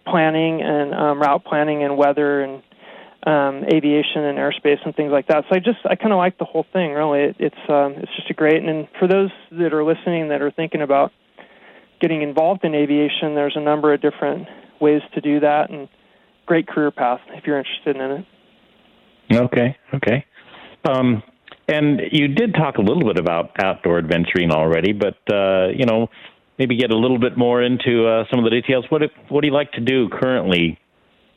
planning 0.06 0.62
and 0.62 0.94
um, 0.94 1.20
route 1.20 1.44
planning 1.46 1.84
and 1.84 1.98
weather 1.98 2.42
and 2.42 2.64
um, 3.26 3.66
aviation 3.72 4.24
and 4.24 4.38
airspace 4.38 4.80
and 4.86 4.96
things 4.96 5.12
like 5.12 5.28
that. 5.28 5.44
So 5.50 5.56
I 5.56 5.60
just 5.60 5.80
I 5.86 5.96
kind 5.96 6.14
of 6.14 6.18
like 6.18 6.38
the 6.38 6.46
whole 6.46 6.66
thing. 6.72 6.92
Really, 6.94 7.22
it, 7.22 7.36
it's 7.40 7.70
um, 7.70 7.94
it's 7.98 8.16
just 8.16 8.30
a 8.30 8.34
great. 8.34 8.64
And 8.64 8.88
for 8.98 9.08
those 9.08 9.30
that 9.52 9.74
are 9.74 9.84
listening 9.84 10.30
that 10.30 10.42
are 10.42 10.52
thinking 10.52 10.82
about 10.82 11.12
getting 12.02 12.22
involved 12.22 12.64
in 12.64 12.74
aviation, 12.74 13.36
there's 13.36 13.56
a 13.56 13.62
number 13.62 13.94
of 13.94 14.02
different 14.02 14.48
ways 14.80 15.02
to 15.14 15.22
do 15.22 15.42
that 15.42 15.70
and 15.70 15.90
great 16.46 16.68
career 16.68 16.92
path 16.92 17.20
if 17.30 17.46
you're 17.46 17.60
interested 17.60 17.96
in 17.98 18.12
it. 18.12 18.26
Okay. 19.32 19.78
Okay. 19.94 20.26
Um, 20.86 21.22
and 21.70 22.02
you 22.12 22.28
did 22.28 22.54
talk 22.54 22.78
a 22.78 22.82
little 22.82 23.04
bit 23.04 23.20
about 23.20 23.52
outdoor 23.64 24.00
adventuring 24.00 24.52
already, 24.52 24.92
but 24.92 25.18
uh, 25.32 25.68
you 25.68 25.86
know, 25.86 26.10
maybe 26.58 26.76
get 26.76 26.92
a 26.92 26.98
little 26.98 27.20
bit 27.20 27.38
more 27.38 27.62
into 27.62 28.08
uh, 28.08 28.26
some 28.30 28.40
of 28.40 28.46
the 28.46 28.50
details. 28.50 28.86
What 28.90 29.04
if, 29.04 29.12
what 29.30 29.42
do 29.42 29.48
you 29.48 29.54
like 29.54 29.72
to 29.74 29.82
do 29.82 30.10
currently 30.10 30.80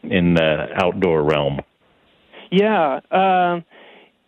in 0.03 0.35
the 0.35 0.69
outdoor 0.83 1.23
realm? 1.23 1.61
Yeah, 2.51 3.01
um, 3.11 3.65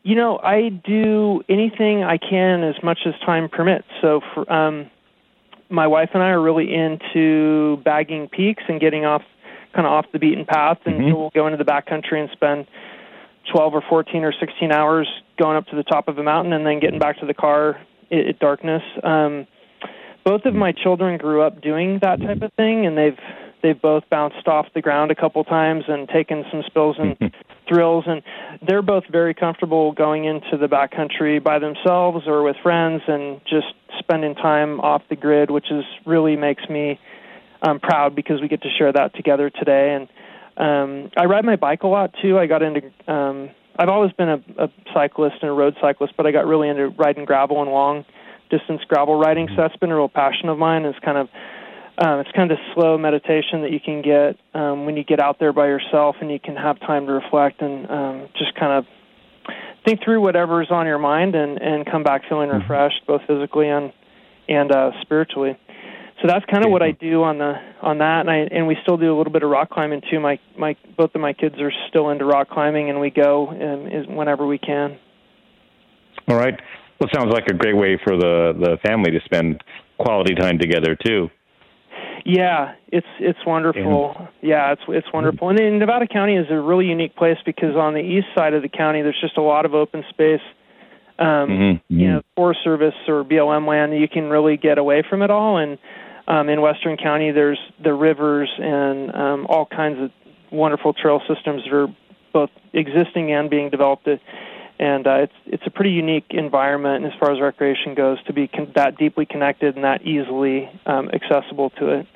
you 0.02 0.14
know, 0.14 0.38
I 0.38 0.68
do 0.68 1.42
anything 1.48 2.04
I 2.04 2.18
can 2.18 2.62
as 2.62 2.76
much 2.82 3.00
as 3.06 3.14
time 3.24 3.48
permits. 3.48 3.86
So, 4.02 4.20
for, 4.34 4.50
um, 4.52 4.90
my 5.70 5.86
wife 5.86 6.10
and 6.12 6.22
I 6.22 6.28
are 6.28 6.40
really 6.40 6.72
into 6.72 7.78
bagging 7.84 8.28
peaks 8.28 8.62
and 8.68 8.78
getting 8.78 9.06
off, 9.06 9.22
kind 9.74 9.86
of 9.86 9.92
off 9.92 10.06
the 10.12 10.18
beaten 10.18 10.44
path, 10.44 10.78
and 10.84 10.96
mm-hmm. 10.96 11.16
we'll 11.16 11.30
go 11.30 11.46
into 11.46 11.56
the 11.56 11.64
backcountry 11.64 12.20
and 12.20 12.28
spend 12.32 12.66
12 13.52 13.74
or 13.74 13.82
14 13.88 14.24
or 14.24 14.32
16 14.38 14.70
hours 14.70 15.08
going 15.38 15.56
up 15.56 15.66
to 15.66 15.76
the 15.76 15.82
top 15.82 16.08
of 16.08 16.18
a 16.18 16.22
mountain 16.22 16.52
and 16.52 16.66
then 16.66 16.80
getting 16.80 16.98
back 16.98 17.18
to 17.20 17.26
the 17.26 17.34
car 17.34 17.80
at, 18.10 18.38
darkness. 18.38 18.82
Um, 19.02 19.46
both 20.24 20.44
of 20.46 20.54
my 20.54 20.72
children 20.72 21.18
grew 21.18 21.42
up 21.42 21.60
doing 21.60 21.98
that 22.02 22.20
type 22.20 22.42
of 22.42 22.52
thing, 22.54 22.86
and 22.86 22.96
they've 22.96 23.18
they've 23.62 23.80
both 23.80 24.04
bounced 24.10 24.46
off 24.46 24.66
the 24.74 24.80
ground 24.80 25.10
a 25.10 25.14
couple 25.14 25.42
times 25.44 25.84
and 25.88 26.08
taken 26.08 26.44
some 26.50 26.62
spills 26.66 26.96
and 26.98 27.16
thrills, 27.68 28.04
and 28.06 28.22
they're 28.66 28.82
both 28.82 29.04
very 29.10 29.34
comfortable 29.34 29.92
going 29.92 30.24
into 30.24 30.56
the 30.58 30.66
backcountry 30.66 31.42
by 31.42 31.58
themselves 31.58 32.26
or 32.26 32.42
with 32.42 32.56
friends 32.62 33.02
and 33.06 33.40
just 33.44 33.74
spending 33.98 34.34
time 34.34 34.80
off 34.80 35.02
the 35.08 35.16
grid, 35.16 35.50
which 35.50 35.70
is 35.70 35.84
really 36.06 36.36
makes 36.36 36.66
me 36.68 36.98
um, 37.62 37.80
proud 37.80 38.14
because 38.14 38.40
we 38.40 38.48
get 38.48 38.62
to 38.62 38.70
share 38.70 38.92
that 38.92 39.14
together 39.14 39.50
today 39.50 39.94
and 39.94 40.08
um, 40.56 41.10
I 41.16 41.24
ride 41.24 41.44
my 41.44 41.56
bike 41.56 41.82
a 41.82 41.88
lot 41.88 42.14
too. 42.22 42.38
I 42.38 42.46
got 42.46 42.62
into 42.62 42.90
um, 43.08 43.50
I've 43.78 43.88
always 43.88 44.12
been 44.12 44.28
a, 44.28 44.42
a 44.58 44.68
cyclist 44.92 45.36
and 45.42 45.50
a 45.50 45.54
road 45.54 45.76
cyclist, 45.80 46.14
but 46.16 46.26
I 46.26 46.32
got 46.32 46.46
really 46.46 46.68
into 46.68 46.88
riding 46.88 47.24
gravel 47.24 47.60
and 47.62 47.70
long 47.70 48.04
distance 48.50 48.82
gravel 48.88 49.18
riding. 49.18 49.48
So 49.48 49.54
that's 49.56 49.76
been 49.76 49.90
a 49.90 49.96
real 49.96 50.08
passion 50.08 50.48
of 50.48 50.58
mine. 50.58 50.84
It's 50.84 50.98
kind 51.00 51.18
of 51.18 51.28
um, 51.96 52.20
it's 52.20 52.30
kind 52.32 52.50
of 52.50 52.58
slow 52.74 52.98
meditation 52.98 53.62
that 53.62 53.70
you 53.70 53.78
can 53.78 54.02
get 54.02 54.36
um, 54.52 54.84
when 54.84 54.96
you 54.96 55.04
get 55.04 55.20
out 55.20 55.38
there 55.38 55.52
by 55.52 55.66
yourself 55.66 56.16
and 56.20 56.30
you 56.30 56.40
can 56.40 56.56
have 56.56 56.80
time 56.80 57.06
to 57.06 57.12
reflect 57.12 57.62
and 57.62 57.88
um, 57.88 58.28
just 58.36 58.54
kind 58.56 58.72
of 58.72 58.84
think 59.84 60.02
through 60.02 60.20
whatever's 60.20 60.68
on 60.70 60.86
your 60.86 60.98
mind 60.98 61.34
and 61.36 61.60
and 61.60 61.86
come 61.86 62.02
back 62.02 62.22
feeling 62.28 62.48
mm-hmm. 62.48 62.58
refreshed 62.58 63.06
both 63.06 63.22
physically 63.28 63.68
and 63.68 63.92
and 64.48 64.72
uh, 64.72 64.90
spiritually 65.02 65.56
so 66.24 66.28
that's 66.32 66.44
kind 66.46 66.64
of 66.64 66.70
what 66.70 66.80
I 66.80 66.92
do 66.92 67.22
on 67.22 67.36
the 67.36 67.52
on 67.82 67.98
that, 67.98 68.20
and 68.20 68.30
I 68.30 68.36
and 68.50 68.66
we 68.66 68.78
still 68.82 68.96
do 68.96 69.14
a 69.14 69.16
little 69.16 69.32
bit 69.32 69.42
of 69.42 69.50
rock 69.50 69.68
climbing 69.68 70.00
too. 70.10 70.20
My 70.20 70.40
my 70.56 70.74
both 70.96 71.14
of 71.14 71.20
my 71.20 71.34
kids 71.34 71.56
are 71.60 71.70
still 71.90 72.08
into 72.08 72.24
rock 72.24 72.48
climbing, 72.48 72.88
and 72.88 72.98
we 72.98 73.10
go 73.10 73.48
and, 73.48 73.92
is 73.92 74.06
whenever 74.08 74.46
we 74.46 74.56
can. 74.56 74.96
All 76.26 76.36
right. 76.36 76.58
Well, 76.98 77.10
sounds 77.12 77.30
like 77.30 77.44
a 77.48 77.52
great 77.52 77.76
way 77.76 78.00
for 78.02 78.16
the 78.16 78.54
the 78.58 78.78
family 78.82 79.10
to 79.10 79.20
spend 79.26 79.62
quality 79.98 80.34
time 80.34 80.58
together 80.58 80.96
too. 80.96 81.28
Yeah, 82.24 82.72
it's 82.88 83.06
it's 83.20 83.44
wonderful. 83.46 84.16
Yeah, 84.40 84.68
yeah 84.68 84.72
it's 84.72 84.82
it's 84.88 85.12
wonderful. 85.12 85.50
And 85.50 85.58
then 85.58 85.78
Nevada 85.78 86.06
County 86.06 86.36
is 86.36 86.46
a 86.48 86.58
really 86.58 86.86
unique 86.86 87.16
place 87.16 87.36
because 87.44 87.76
on 87.76 87.92
the 87.92 88.00
east 88.00 88.28
side 88.34 88.54
of 88.54 88.62
the 88.62 88.70
county, 88.70 89.02
there's 89.02 89.20
just 89.20 89.36
a 89.36 89.42
lot 89.42 89.66
of 89.66 89.74
open 89.74 90.02
space 90.08 90.40
um, 91.18 91.26
mm-hmm. 91.26 92.00
you 92.00 92.08
know, 92.08 92.22
Forest 92.34 92.60
Service 92.64 92.94
or 93.06 93.24
BLM 93.24 93.68
land, 93.68 93.96
you 93.96 94.08
can 94.08 94.24
really 94.24 94.56
get 94.56 94.78
away 94.78 95.04
from 95.08 95.22
it 95.22 95.30
all. 95.30 95.58
And 95.58 95.78
um, 96.26 96.48
in 96.48 96.60
Western 96.60 96.96
County, 96.96 97.30
there's 97.32 97.58
the 97.82 97.92
rivers 97.92 98.50
and 98.58 99.14
um, 99.14 99.46
all 99.48 99.66
kinds 99.66 100.00
of 100.00 100.10
wonderful 100.50 100.92
trail 100.92 101.20
systems 101.28 101.62
that 101.64 101.74
are 101.74 101.88
both 102.32 102.50
existing 102.72 103.32
and 103.32 103.50
being 103.50 103.70
developed. 103.70 104.08
And 104.78 105.06
uh, 105.06 105.22
it's 105.22 105.32
it's 105.46 105.62
a 105.66 105.70
pretty 105.70 105.90
unique 105.90 106.26
environment 106.30 107.04
as 107.04 107.12
far 107.20 107.32
as 107.32 107.40
recreation 107.40 107.94
goes 107.94 108.22
to 108.24 108.32
be 108.32 108.48
con- 108.48 108.72
that 108.74 108.96
deeply 108.98 109.26
connected 109.26 109.76
and 109.76 109.84
that 109.84 110.02
easily 110.02 110.68
um, 110.86 111.10
accessible 111.10 111.70
to 111.78 112.00
it. 112.00 112.06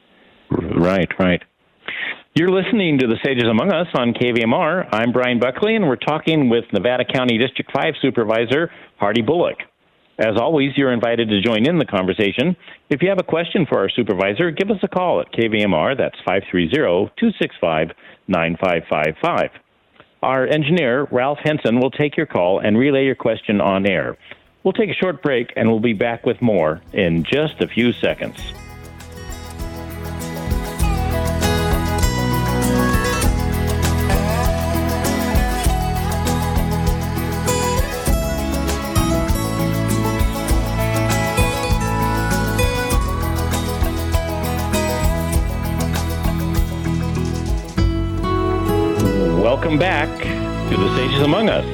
Right, 0.50 1.08
right. 1.18 1.42
You're 2.34 2.50
listening 2.50 2.98
to 2.98 3.06
the 3.06 3.16
Sages 3.24 3.44
Among 3.50 3.72
Us 3.72 3.88
on 3.94 4.12
KVMR. 4.12 4.88
I'm 4.92 5.12
Brian 5.12 5.40
Buckley, 5.40 5.74
and 5.74 5.88
we're 5.88 5.96
talking 5.96 6.48
with 6.48 6.64
Nevada 6.72 7.04
County 7.04 7.36
District 7.36 7.70
5 7.72 7.94
Supervisor 8.00 8.70
Hardy 8.96 9.22
Bullock. 9.22 9.58
As 10.18 10.36
always, 10.36 10.76
you're 10.76 10.92
invited 10.92 11.28
to 11.28 11.40
join 11.40 11.64
in 11.68 11.78
the 11.78 11.84
conversation. 11.84 12.56
If 12.90 13.02
you 13.02 13.08
have 13.08 13.20
a 13.20 13.22
question 13.22 13.66
for 13.66 13.78
our 13.78 13.88
supervisor, 13.88 14.50
give 14.50 14.68
us 14.68 14.78
a 14.82 14.88
call 14.88 15.20
at 15.20 15.32
KVMR. 15.32 15.96
That's 15.96 16.16
530 16.24 17.12
265 17.16 17.92
9555. 18.26 19.50
Our 20.20 20.46
engineer, 20.48 21.06
Ralph 21.12 21.38
Henson, 21.44 21.78
will 21.78 21.92
take 21.92 22.16
your 22.16 22.26
call 22.26 22.58
and 22.58 22.76
relay 22.76 23.04
your 23.04 23.14
question 23.14 23.60
on 23.60 23.86
air. 23.86 24.18
We'll 24.64 24.72
take 24.72 24.90
a 24.90 24.94
short 24.94 25.22
break 25.22 25.52
and 25.54 25.70
we'll 25.70 25.78
be 25.78 25.92
back 25.92 26.26
with 26.26 26.42
more 26.42 26.82
in 26.92 27.22
just 27.22 27.60
a 27.60 27.68
few 27.68 27.92
seconds. 27.92 28.52
Welcome 49.48 49.78
back 49.78 50.10
to 50.70 50.76
the 50.76 50.94
Sages 50.94 51.22
Among 51.22 51.48
Us. 51.48 51.64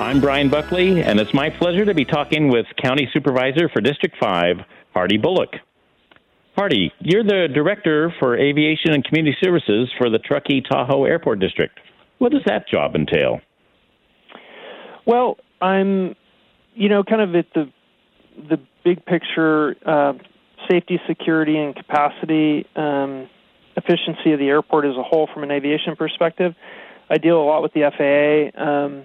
I'm 0.00 0.20
Brian 0.20 0.48
Buckley, 0.48 1.02
and 1.02 1.18
it's 1.18 1.34
my 1.34 1.50
pleasure 1.50 1.84
to 1.84 1.92
be 1.92 2.04
talking 2.04 2.48
with 2.48 2.64
County 2.80 3.10
Supervisor 3.12 3.68
for 3.68 3.80
District 3.80 4.14
5, 4.20 4.58
Hardy 4.94 5.18
Bullock. 5.18 5.48
Hardy, 6.54 6.92
you're 7.00 7.24
the 7.24 7.48
director 7.52 8.14
for 8.20 8.38
aviation 8.38 8.92
and 8.92 9.04
community 9.04 9.36
services 9.42 9.92
for 9.98 10.08
the 10.08 10.20
Truckee 10.20 10.60
Tahoe 10.60 11.06
Airport 11.06 11.40
District. 11.40 11.76
What 12.18 12.30
does 12.30 12.42
that 12.46 12.68
job 12.68 12.94
entail? 12.94 13.40
Well, 15.04 15.38
I'm, 15.60 16.14
you 16.76 16.88
know, 16.88 17.02
kind 17.02 17.20
of 17.20 17.34
at 17.34 17.46
the 17.52 17.68
the 18.48 18.60
big 18.84 19.04
picture, 19.06 19.74
uh, 19.84 20.12
safety, 20.70 21.00
security, 21.08 21.58
and 21.58 21.74
capacity, 21.74 22.64
um, 22.76 23.28
efficiency 23.76 24.32
of 24.32 24.38
the 24.38 24.48
airport 24.48 24.84
as 24.86 24.96
a 24.96 25.02
whole 25.02 25.28
from 25.32 25.42
an 25.42 25.50
aviation 25.50 25.96
perspective. 25.96 26.54
I 27.08 27.18
deal 27.18 27.40
a 27.40 27.44
lot 27.44 27.62
with 27.62 27.72
the 27.72 27.90
FAA, 27.96 28.60
um, 28.60 29.04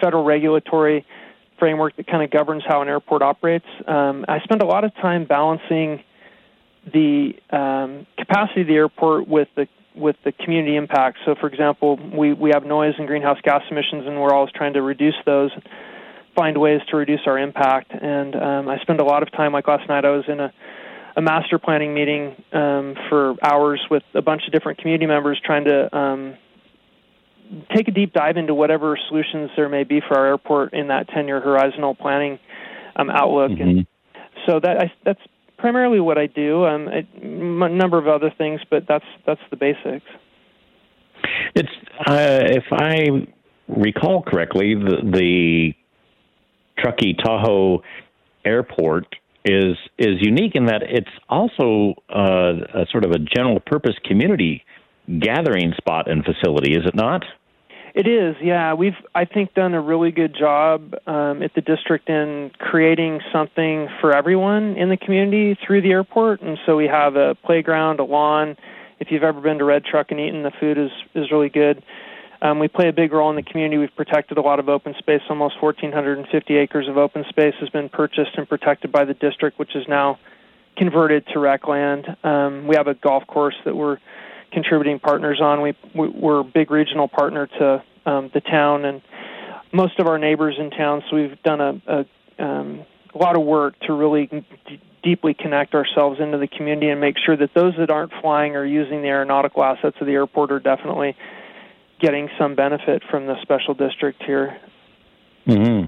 federal 0.00 0.24
regulatory 0.24 1.04
framework 1.58 1.96
that 1.96 2.06
kind 2.06 2.22
of 2.22 2.30
governs 2.30 2.62
how 2.66 2.82
an 2.82 2.88
airport 2.88 3.22
operates. 3.22 3.66
Um, 3.86 4.24
I 4.28 4.40
spend 4.40 4.62
a 4.62 4.66
lot 4.66 4.84
of 4.84 4.94
time 4.96 5.24
balancing 5.24 6.02
the 6.92 7.34
um, 7.50 8.06
capacity 8.18 8.62
of 8.62 8.66
the 8.66 8.74
airport 8.74 9.28
with 9.28 9.48
the 9.56 9.68
with 9.94 10.16
the 10.24 10.32
community 10.32 10.74
impact. 10.76 11.18
So, 11.24 11.34
for 11.34 11.48
example, 11.48 11.96
we, 11.96 12.32
we 12.32 12.50
have 12.54 12.64
noise 12.64 12.94
and 12.98 13.06
greenhouse 13.06 13.38
gas 13.42 13.62
emissions, 13.70 14.06
and 14.06 14.20
we're 14.20 14.32
always 14.32 14.50
trying 14.52 14.72
to 14.72 14.82
reduce 14.82 15.14
those, 15.26 15.50
find 16.34 16.56
ways 16.56 16.80
to 16.88 16.96
reduce 16.96 17.20
our 17.26 17.38
impact. 17.38 17.92
And 17.92 18.34
um, 18.34 18.68
I 18.68 18.78
spend 18.78 19.00
a 19.00 19.04
lot 19.04 19.22
of 19.22 19.30
time, 19.32 19.52
like 19.52 19.68
last 19.68 19.86
night, 19.88 20.06
I 20.06 20.10
was 20.10 20.24
in 20.28 20.40
a, 20.40 20.52
a 21.16 21.20
master 21.22 21.58
planning 21.58 21.94
meeting 21.94 22.34
um, 22.52 22.94
for 23.08 23.34
hours 23.42 23.80
with 23.90 24.02
a 24.14 24.22
bunch 24.22 24.42
of 24.46 24.52
different 24.52 24.78
community 24.78 25.06
members 25.06 25.40
trying 25.44 25.64
to 25.64 25.96
um, 25.96 26.36
take 27.74 27.88
a 27.88 27.90
deep 27.90 28.12
dive 28.12 28.36
into 28.36 28.54
whatever 28.54 28.98
solutions 29.08 29.50
there 29.56 29.68
may 29.68 29.84
be 29.84 30.00
for 30.00 30.16
our 30.16 30.26
airport 30.26 30.72
in 30.72 30.88
that 30.88 31.08
10 31.08 31.26
year 31.26 31.40
horizontal 31.40 31.94
planning 31.94 32.38
um, 32.96 33.10
outlook. 33.10 33.52
Mm-hmm. 33.52 33.62
And 33.62 33.86
so 34.46 34.60
that 34.60 34.78
I, 34.78 34.92
that's 35.04 35.20
primarily 35.58 36.00
what 36.00 36.18
I 36.18 36.26
do. 36.26 36.64
Um, 36.64 36.88
a 36.88 37.68
number 37.68 37.98
of 37.98 38.08
other 38.08 38.32
things, 38.36 38.60
but 38.70 38.84
that's 38.88 39.04
that's 39.26 39.40
the 39.50 39.56
basics. 39.56 40.06
It's 41.54 41.68
uh, 42.06 42.40
if 42.50 42.64
I 42.72 43.26
recall 43.68 44.22
correctly, 44.22 44.74
the, 44.74 44.96
the 45.04 45.74
Truckee 46.78 47.14
Tahoe 47.14 47.82
Airport 48.44 49.14
is 49.44 49.76
is 49.98 50.16
unique 50.20 50.54
in 50.54 50.66
that 50.66 50.82
it's 50.82 51.10
also 51.28 51.94
uh, 52.08 52.82
a 52.82 52.86
sort 52.90 53.04
of 53.04 53.10
a 53.10 53.18
general 53.18 53.60
purpose 53.60 53.96
community 54.04 54.64
gathering 55.20 55.72
spot 55.76 56.10
and 56.10 56.24
facility, 56.24 56.72
is 56.72 56.86
it 56.86 56.94
not? 56.94 57.24
It 57.94 58.06
is, 58.06 58.36
yeah. 58.42 58.72
We've, 58.72 58.96
I 59.14 59.26
think, 59.26 59.52
done 59.52 59.74
a 59.74 59.80
really 59.80 60.12
good 60.12 60.34
job 60.34 60.94
um, 61.06 61.42
at 61.42 61.54
the 61.54 61.60
district 61.60 62.08
in 62.08 62.50
creating 62.58 63.20
something 63.30 63.88
for 64.00 64.16
everyone 64.16 64.76
in 64.78 64.88
the 64.88 64.96
community 64.96 65.58
through 65.66 65.82
the 65.82 65.90
airport. 65.90 66.40
And 66.40 66.56
so 66.64 66.74
we 66.74 66.86
have 66.86 67.16
a 67.16 67.34
playground, 67.44 68.00
a 68.00 68.04
lawn. 68.04 68.56
If 68.98 69.08
you've 69.10 69.22
ever 69.22 69.42
been 69.42 69.58
to 69.58 69.64
Red 69.64 69.84
Truck 69.84 70.10
and 70.10 70.18
eaten, 70.20 70.42
the 70.42 70.52
food 70.58 70.78
is 70.78 70.90
is 71.14 71.30
really 71.30 71.50
good. 71.50 71.82
Um, 72.42 72.58
we 72.58 72.66
play 72.66 72.88
a 72.88 72.92
big 72.92 73.12
role 73.12 73.30
in 73.30 73.36
the 73.36 73.42
community. 73.44 73.78
We've 73.78 73.94
protected 73.94 74.36
a 74.36 74.42
lot 74.42 74.58
of 74.58 74.68
open 74.68 74.94
space. 74.98 75.22
Almost 75.30 75.62
1,450 75.62 76.56
acres 76.56 76.88
of 76.88 76.98
open 76.98 77.24
space 77.28 77.54
has 77.60 77.68
been 77.68 77.88
purchased 77.88 78.32
and 78.36 78.48
protected 78.48 78.90
by 78.90 79.04
the 79.04 79.14
district, 79.14 79.60
which 79.60 79.76
is 79.76 79.86
now 79.86 80.18
converted 80.76 81.24
to 81.28 81.38
rec 81.38 81.68
land. 81.68 82.16
Um, 82.24 82.66
we 82.66 82.74
have 82.74 82.88
a 82.88 82.94
golf 82.94 83.24
course 83.28 83.54
that 83.64 83.76
we're 83.76 83.98
contributing 84.50 84.98
partners 84.98 85.40
on. 85.40 85.62
We, 85.62 85.76
we're 85.94 86.40
a 86.40 86.44
big 86.44 86.72
regional 86.72 87.06
partner 87.06 87.46
to 87.46 87.84
um, 88.06 88.30
the 88.34 88.40
town 88.40 88.84
and 88.86 89.02
most 89.72 90.00
of 90.00 90.08
our 90.08 90.18
neighbors 90.18 90.56
in 90.58 90.70
town. 90.70 91.04
So 91.08 91.16
we've 91.16 91.40
done 91.44 91.60
a, 91.60 91.80
a, 91.86 92.44
um, 92.44 92.84
a 93.14 93.18
lot 93.18 93.36
of 93.36 93.44
work 93.44 93.78
to 93.86 93.92
really 93.92 94.26
d- 94.26 94.80
deeply 95.04 95.34
connect 95.34 95.74
ourselves 95.74 96.18
into 96.18 96.38
the 96.38 96.48
community 96.48 96.88
and 96.88 97.00
make 97.00 97.16
sure 97.24 97.36
that 97.36 97.54
those 97.54 97.74
that 97.78 97.90
aren't 97.90 98.12
flying 98.20 98.56
or 98.56 98.64
using 98.64 99.02
the 99.02 99.08
aeronautical 99.08 99.62
assets 99.62 99.96
of 100.00 100.08
the 100.08 100.12
airport 100.12 100.50
are 100.50 100.58
definitely 100.60 101.16
getting 102.02 102.28
some 102.38 102.54
benefit 102.54 103.02
from 103.10 103.26
the 103.26 103.36
special 103.42 103.74
district 103.74 104.22
here. 104.26 104.58
Mm-hmm. 105.46 105.86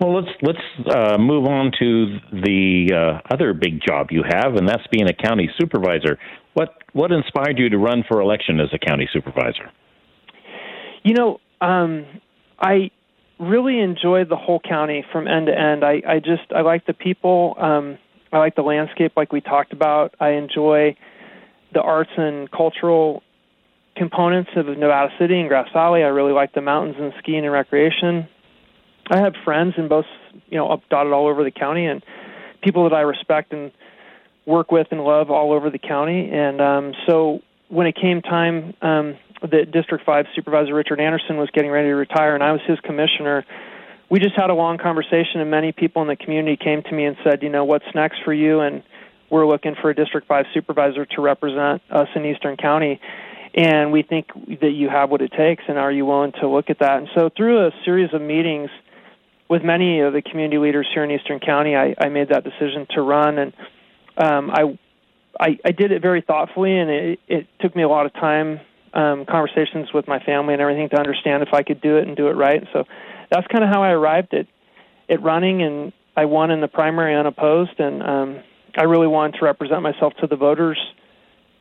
Well, 0.00 0.14
let's 0.14 0.36
let's 0.42 0.94
uh, 0.94 1.16
move 1.18 1.46
on 1.46 1.72
to 1.78 2.18
the 2.30 2.92
uh, 2.92 3.34
other 3.34 3.54
big 3.54 3.80
job 3.86 4.08
you 4.10 4.22
have, 4.28 4.54
and 4.56 4.68
that's 4.68 4.86
being 4.90 5.08
a 5.08 5.14
county 5.14 5.48
supervisor. 5.58 6.18
What 6.54 6.70
what 6.92 7.12
inspired 7.12 7.58
you 7.58 7.70
to 7.70 7.78
run 7.78 8.04
for 8.06 8.20
election 8.20 8.60
as 8.60 8.68
a 8.74 8.78
county 8.78 9.08
supervisor? 9.12 9.70
You 11.02 11.14
know, 11.14 11.40
um, 11.60 12.06
I 12.58 12.90
really 13.38 13.80
enjoy 13.80 14.24
the 14.24 14.36
whole 14.36 14.60
county 14.60 15.04
from 15.12 15.28
end 15.28 15.46
to 15.46 15.58
end. 15.58 15.84
I, 15.84 16.02
I 16.06 16.18
just 16.18 16.52
I 16.54 16.60
like 16.60 16.86
the 16.86 16.94
people. 16.94 17.54
Um, 17.58 17.98
I 18.32 18.38
like 18.38 18.54
the 18.54 18.62
landscape, 18.62 19.12
like 19.16 19.32
we 19.32 19.40
talked 19.40 19.72
about. 19.72 20.14
I 20.20 20.30
enjoy 20.30 20.96
the 21.72 21.80
arts 21.80 22.10
and 22.16 22.50
cultural 22.50 23.22
components 23.96 24.50
of 24.56 24.66
Nevada 24.66 25.12
City 25.18 25.38
and 25.40 25.48
Grass 25.48 25.68
Valley. 25.72 26.02
I 26.02 26.08
really 26.08 26.32
like 26.32 26.52
the 26.52 26.60
mountains 26.60 26.96
and 26.98 27.12
skiing 27.18 27.44
and 27.44 27.52
recreation. 27.52 28.28
I 29.10 29.18
have 29.18 29.34
friends 29.44 29.74
in 29.76 29.88
both, 29.88 30.06
you 30.48 30.58
know, 30.58 30.70
up 30.70 30.82
dotted 30.90 31.12
all 31.12 31.26
over 31.26 31.44
the 31.44 31.50
county, 31.50 31.86
and 31.86 32.02
people 32.62 32.88
that 32.88 32.94
I 32.94 33.02
respect 33.02 33.52
and 33.52 33.70
work 34.46 34.70
with 34.70 34.88
and 34.90 35.04
love 35.04 35.30
all 35.30 35.52
over 35.52 35.70
the 35.70 35.78
county. 35.78 36.30
And 36.32 36.60
um, 36.60 36.94
so 37.06 37.40
when 37.68 37.86
it 37.86 37.96
came 37.96 38.22
time 38.22 38.74
um, 38.80 39.16
that 39.42 39.70
District 39.72 40.04
5 40.04 40.26
Supervisor 40.34 40.74
Richard 40.74 41.00
Anderson 41.00 41.36
was 41.36 41.50
getting 41.50 41.70
ready 41.70 41.88
to 41.88 41.94
retire 41.94 42.34
and 42.34 42.42
I 42.42 42.52
was 42.52 42.60
his 42.66 42.78
commissioner, 42.80 43.44
we 44.08 44.20
just 44.20 44.36
had 44.36 44.50
a 44.50 44.54
long 44.54 44.78
conversation 44.78 45.40
and 45.40 45.50
many 45.50 45.72
people 45.72 46.00
in 46.02 46.08
the 46.08 46.16
community 46.16 46.56
came 46.56 46.82
to 46.84 46.92
me 46.92 47.04
and 47.04 47.16
said, 47.24 47.42
you 47.42 47.48
know, 47.48 47.64
what's 47.64 47.86
next 47.94 48.22
for 48.24 48.32
you? 48.32 48.60
And 48.60 48.82
we're 49.30 49.46
looking 49.46 49.74
for 49.80 49.90
a 49.90 49.94
District 49.94 50.28
5 50.28 50.46
supervisor 50.54 51.04
to 51.04 51.20
represent 51.20 51.82
us 51.90 52.08
in 52.14 52.24
Eastern 52.24 52.56
County. 52.56 53.00
And 53.56 53.90
we 53.90 54.02
think 54.02 54.28
that 54.60 54.72
you 54.72 54.90
have 54.90 55.10
what 55.10 55.22
it 55.22 55.32
takes, 55.32 55.64
and 55.66 55.78
are 55.78 55.90
you 55.90 56.04
willing 56.04 56.32
to 56.40 56.48
look 56.48 56.68
at 56.68 56.80
that? 56.80 56.98
And 56.98 57.08
so, 57.14 57.30
through 57.34 57.66
a 57.66 57.70
series 57.86 58.12
of 58.12 58.20
meetings 58.20 58.68
with 59.48 59.62
many 59.62 60.00
of 60.00 60.12
the 60.12 60.20
community 60.20 60.58
leaders 60.58 60.86
here 60.92 61.04
in 61.04 61.10
Eastern 61.10 61.40
County, 61.40 61.74
I, 61.74 61.94
I 61.98 62.10
made 62.10 62.28
that 62.28 62.44
decision 62.44 62.86
to 62.90 63.00
run. 63.00 63.38
And 63.38 63.52
um, 64.18 64.50
I, 64.50 64.78
I, 65.40 65.58
I 65.64 65.72
did 65.72 65.90
it 65.90 66.02
very 66.02 66.20
thoughtfully, 66.20 66.76
and 66.76 66.90
it, 66.90 67.20
it 67.28 67.46
took 67.60 67.74
me 67.74 67.82
a 67.82 67.88
lot 67.88 68.04
of 68.04 68.12
time, 68.12 68.60
um, 68.92 69.24
conversations 69.24 69.88
with 69.94 70.06
my 70.06 70.18
family 70.18 70.52
and 70.52 70.60
everything 70.60 70.90
to 70.90 70.98
understand 70.98 71.42
if 71.42 71.54
I 71.54 71.62
could 71.62 71.80
do 71.80 71.96
it 71.96 72.06
and 72.06 72.14
do 72.16 72.28
it 72.28 72.32
right. 72.32 72.62
So 72.74 72.84
that's 73.30 73.46
kind 73.46 73.64
of 73.64 73.70
how 73.70 73.82
I 73.82 73.90
arrived 73.90 74.34
at 74.34 74.46
at 75.08 75.22
running, 75.22 75.62
and 75.62 75.92
I 76.16 76.24
won 76.24 76.50
in 76.50 76.60
the 76.60 76.68
primary 76.68 77.14
unopposed, 77.14 77.78
and 77.78 78.02
um, 78.02 78.42
I 78.76 78.84
really 78.84 79.06
wanted 79.06 79.38
to 79.38 79.44
represent 79.44 79.80
myself 79.82 80.14
to 80.20 80.26
the 80.26 80.34
voters 80.34 80.78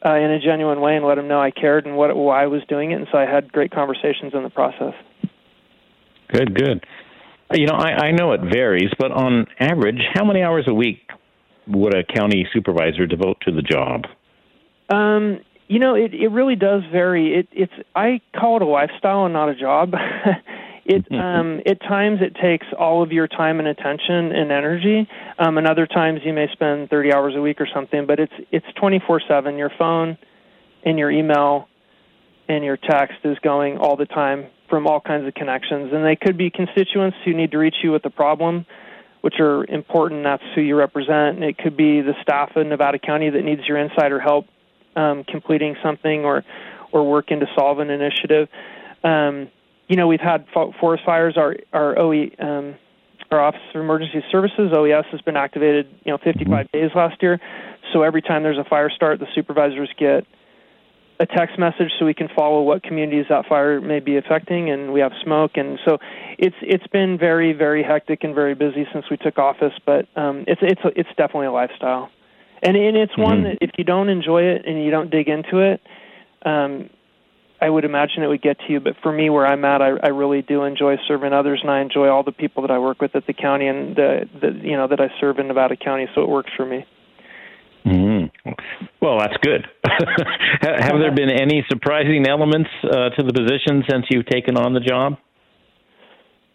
uh, 0.06 0.16
in 0.16 0.32
a 0.32 0.40
genuine 0.40 0.82
way 0.82 0.96
and 0.96 1.06
let 1.06 1.16
them 1.16 1.28
know 1.28 1.42
I 1.42 1.52
cared 1.52 1.86
and 1.86 1.98
what 1.98 2.16
why 2.16 2.44
I 2.44 2.48
was 2.48 2.62
doing 2.68 2.92
it. 2.92 2.96
And 2.96 3.08
so 3.12 3.18
I 3.18 3.26
had 3.26 3.52
great 3.52 3.72
conversations 3.72 4.34
in 4.34 4.44
the 4.44 4.50
process. 4.50 4.94
Good, 6.32 6.54
good. 6.54 6.86
You 7.54 7.68
know, 7.68 7.76
I, 7.76 8.08
I 8.08 8.12
know 8.12 8.32
it 8.34 8.42
varies, 8.42 8.92
but 8.98 9.12
on 9.12 9.46
average, 9.60 10.02
how 10.14 10.26
many 10.26 10.42
hours 10.42 10.66
a 10.68 10.74
week 10.74 11.10
would 11.68 11.96
a 11.96 12.04
county 12.04 12.48
supervisor 12.54 13.06
devote 13.08 13.38
to 13.42 13.52
the 13.52 13.62
job? 13.62 14.06
Um, 14.90 15.40
you 15.68 15.80
know, 15.80 15.96
it 15.96 16.14
it 16.14 16.30
really 16.30 16.56
does 16.56 16.84
vary. 16.92 17.40
It 17.40 17.48
it's 17.52 17.74
I 17.96 18.22
call 18.36 18.58
it 18.58 18.62
a 18.62 18.66
lifestyle 18.66 19.26
and 19.26 19.34
not 19.34 19.50
a 19.50 19.56
job. 19.56 19.94
it 20.86 21.12
um 21.12 21.62
at 21.66 21.82
times 21.82 22.20
it 22.22 22.36
takes 22.36 22.68
all 22.78 23.02
of 23.02 23.12
your 23.12 23.28
time 23.28 23.60
and 23.60 23.68
attention 23.68 24.32
and 24.32 24.52
energy. 24.52 25.08
Um 25.40 25.58
and 25.58 25.68
other 25.68 25.88
times 25.88 26.22
you 26.24 26.34
may 26.34 26.48
spend 26.52 26.90
30 26.90 27.14
hours 27.14 27.34
a 27.36 27.42
week 27.42 27.60
or 27.60 27.68
something, 27.74 28.06
but 28.06 28.20
it's 28.20 28.34
it's 28.52 28.66
24/7. 28.82 29.58
Your 29.58 29.72
phone 29.78 30.18
and 30.84 31.00
your 31.00 31.12
email 31.12 31.68
and 32.48 32.64
your 32.64 32.78
text 32.78 33.18
is 33.24 33.38
going 33.40 33.78
all 33.78 33.96
the 33.96 34.06
time 34.06 34.48
from 34.70 34.88
all 34.88 35.00
kinds 35.00 35.28
of 35.28 35.34
connections 35.34 35.92
and 35.94 36.06
they 36.06 36.16
could 36.16 36.38
be 36.38 36.50
constituents 36.50 37.18
who 37.26 37.34
need 37.34 37.52
to 37.52 37.58
reach 37.58 37.78
you 37.84 37.92
with 37.92 38.06
a 38.06 38.10
problem 38.10 38.66
which 39.26 39.40
are 39.40 39.66
important. 39.66 40.24
That's 40.24 40.44
who 40.54 40.62
you 40.62 40.76
represent. 40.76 41.38
And 41.38 41.44
it 41.44 41.58
could 41.58 41.76
be 41.76 42.02
the 42.02 42.14
staff 42.22 42.52
in 42.56 42.70
Nevada 42.70 43.00
County 43.00 43.32
that 43.32 43.44
needs 43.44 43.68
your 43.68 43.80
insider 43.80 44.20
help 44.20 44.46
um, 44.96 45.24
completing 45.24 45.76
something 45.82 46.24
or 46.24 46.44
or 46.92 47.10
working 47.10 47.40
to 47.40 47.48
solve 47.58 47.80
an 47.80 47.90
initiative. 47.90 48.48
Um, 49.04 49.50
you 49.88 49.96
know, 49.96 50.08
we've 50.08 50.20
had 50.20 50.46
forest 50.52 51.04
fires. 51.06 51.38
Our 51.38 51.58
our 51.74 51.98
OE 51.98 52.30
um, 52.40 52.76
our 53.32 53.42
Office 53.42 53.62
of 53.74 53.82
Emergency 53.82 54.24
Services 54.32 54.72
OES 54.74 55.06
has 55.12 55.22
been 55.22 55.38
activated. 55.38 55.88
You 56.04 56.12
know, 56.12 56.18
55 56.18 56.48
mm-hmm. 56.48 56.78
days 56.78 56.92
last 56.96 57.22
year. 57.22 57.40
So 57.94 58.02
every 58.04 58.22
time 58.22 58.44
there's 58.44 58.58
a 58.58 58.64
fire 58.64 58.90
start, 58.90 59.20
the 59.20 59.28
supervisors 59.36 59.90
get 59.98 60.26
a 61.20 61.26
text 61.26 61.58
message 61.58 61.92
so 61.98 62.06
we 62.06 62.14
can 62.14 62.28
follow 62.36 62.62
what 62.62 62.84
communities 62.84 63.26
that 63.30 63.46
fire 63.46 63.80
may 63.80 64.00
be 64.00 64.18
affecting 64.18 64.70
and 64.70 64.92
we 64.92 65.00
have 65.00 65.14
smoke 65.24 65.52
and 65.56 65.80
so 65.86 65.98
it's 66.38 66.56
it's 66.62 66.86
been 66.88 67.18
very 67.18 67.54
very 67.54 67.84
hectic 67.84 68.24
and 68.24 68.36
very 68.36 68.54
busy 68.54 68.86
since 68.92 69.06
we 69.10 69.16
took 69.16 69.38
office 69.38 69.72
but 69.86 70.08
um 70.18 70.44
it's 70.48 70.62
it's 70.62 70.82
it's 70.96 71.10
definitely 71.16 71.46
a 71.46 71.52
lifestyle 71.52 72.10
and 72.62 72.76
and 72.76 72.98
it's 72.98 73.14
mm-hmm. 73.14 73.22
one 73.22 73.44
that 73.44 73.58
if 73.62 73.72
you 73.78 73.86
don't 73.86 74.10
enjoy 74.10 74.42
it 74.42 74.66
and 74.66 74.84
you 74.84 74.92
don't 74.92 75.10
dig 75.10 75.30
into 75.30 75.60
it 75.60 75.82
um 76.46 76.90
I 77.62 77.70
would 77.70 77.86
imagine 77.86 78.24
it 78.24 78.28
would 78.28 78.42
get 78.42 78.60
to 78.60 78.74
you 78.74 78.80
but 78.80 78.96
for 79.02 79.12
me 79.12 79.30
where 79.30 79.46
I'm 79.46 79.64
at 79.66 79.82
I 79.82 79.92
I 80.04 80.10
really 80.10 80.42
do 80.42 80.64
enjoy 80.64 80.98
serving 81.08 81.34
others 81.34 81.60
and 81.62 81.72
I 81.72 81.82
enjoy 81.82 82.10
all 82.10 82.24
the 82.24 82.32
people 82.32 82.62
that 82.64 82.72
I 82.72 82.80
work 82.80 83.02
with 83.02 83.16
at 83.16 83.26
the 83.28 83.34
county 83.34 83.68
and 83.68 83.96
the, 83.96 84.30
the 84.42 84.52
you 84.52 84.78
know 84.78 84.88
that 84.88 85.00
I 85.00 85.10
serve 85.20 85.40
in 85.40 85.48
Nevada 85.48 85.76
County 85.76 86.08
so 86.14 86.22
it 86.22 86.30
works 86.30 86.52
for 86.56 86.66
me 86.66 86.86
mhm 87.86 88.32
Well, 89.02 89.20
that's 89.20 89.38
good. 89.42 89.68
Have 90.62 91.00
there 91.00 91.14
been 91.14 91.30
any 91.30 91.64
surprising 91.70 92.28
elements 92.28 92.70
uh, 92.84 93.10
to 93.10 93.24
the 93.24 93.34
position 93.34 93.84
since 93.90 94.06
you've 94.10 94.26
taken 94.26 94.58
on 94.58 94.74
the 94.74 94.80
job? 94.80 95.18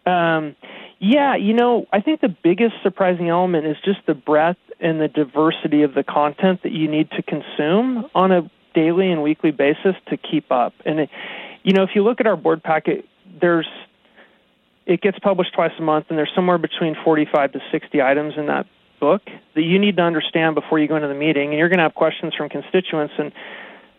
Um, 0.07 0.57
yeah, 0.99 1.37
you 1.37 1.55
know, 1.55 1.87
I 1.93 2.01
think 2.01 2.21
the 2.21 2.35
biggest 2.43 2.75
surprising 2.83 3.29
element 3.29 3.67
is 3.67 3.77
just 3.85 4.01
the 4.07 4.15
breadth 4.15 4.59
and 4.81 5.01
the 5.01 5.09
diversity 5.09 5.83
of 5.83 5.95
the 5.95 6.03
content 6.03 6.63
that 6.63 6.73
you 6.73 6.91
need 6.91 7.11
to 7.13 7.23
consume 7.23 8.07
on 8.15 8.33
a 8.33 8.51
daily 8.75 9.11
and 9.11 9.23
weekly 9.23 9.51
basis 9.51 9.95
to 10.09 10.17
keep 10.17 10.51
up. 10.51 10.75
And 10.85 11.01
it, 11.01 11.11
you 11.63 11.73
know, 11.73 11.83
if 11.83 11.91
you 11.95 12.03
look 12.03 12.21
at 12.21 12.27
our 12.27 12.37
board 12.37 12.63
packet, 12.63 13.07
there's 13.41 13.69
it 14.87 15.01
gets 15.01 15.19
published 15.21 15.55
twice 15.55 15.73
a 15.79 15.83
month, 15.83 16.07
and 16.09 16.19
there's 16.19 16.33
somewhere 16.35 16.59
between 16.59 16.97
45 17.05 17.53
to 17.53 17.61
60 17.71 18.03
items 18.03 18.35
in 18.37 18.47
that 18.47 18.67
book 18.99 19.23
that 19.55 19.63
you 19.63 19.79
need 19.79 19.97
to 19.97 20.03
understand 20.03 20.55
before 20.55 20.79
you 20.79 20.89
go 20.89 20.97
into 20.97 21.09
the 21.09 21.15
meeting. 21.15 21.51
And 21.51 21.59
you're 21.59 21.69
going 21.69 21.79
to 21.79 21.85
have 21.85 21.95
questions 21.95 22.35
from 22.35 22.49
constituents, 22.49 23.15
and 23.19 23.33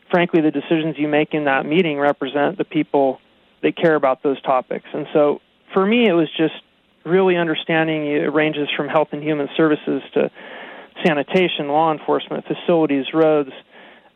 frankly, 0.10 0.42
the 0.42 0.52
decisions 0.52 0.98
you 0.98 1.08
make 1.08 1.34
in 1.34 1.46
that 1.46 1.66
meeting 1.66 1.98
represent 1.98 2.58
the 2.58 2.66
people 2.66 3.22
that 3.62 3.78
care 3.78 3.96
about 3.96 4.24
those 4.24 4.42
topics. 4.42 4.86
And 4.94 5.08
so, 5.14 5.40
for 5.74 5.86
me, 5.86 6.08
it 6.08 6.14
was 6.14 6.28
just 6.36 6.56
really 7.06 7.38
understanding 7.38 8.08
it 8.08 8.34
ranges 8.34 8.68
from 8.76 8.88
health 8.88 9.10
and 9.12 9.24
human 9.24 9.50
services 9.56 10.02
to 10.14 10.30
sanitation, 11.06 11.70
law 11.70 11.92
enforcement, 11.92 12.46
facilities, 12.46 13.06
roads, 13.14 13.52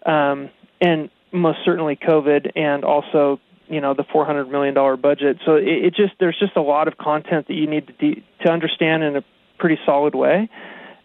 um, 0.05 0.49
and 0.81 1.09
most 1.31 1.59
certainly 1.65 1.95
COVID, 1.95 2.51
and 2.55 2.83
also 2.83 3.39
you 3.67 3.81
know 3.81 3.93
the 3.93 4.05
400 4.11 4.45
million 4.45 4.73
dollar 4.73 4.97
budget. 4.97 5.37
So 5.45 5.55
it, 5.55 5.67
it, 5.67 5.95
just 5.95 6.13
there's 6.19 6.37
just 6.39 6.55
a 6.55 6.61
lot 6.61 6.87
of 6.87 6.97
content 6.97 7.47
that 7.47 7.53
you 7.55 7.67
need 7.67 7.87
to 7.87 7.93
de- 7.93 8.23
to 8.45 8.51
understand 8.51 9.03
in 9.03 9.15
a 9.17 9.21
pretty 9.57 9.77
solid 9.85 10.15
way. 10.15 10.49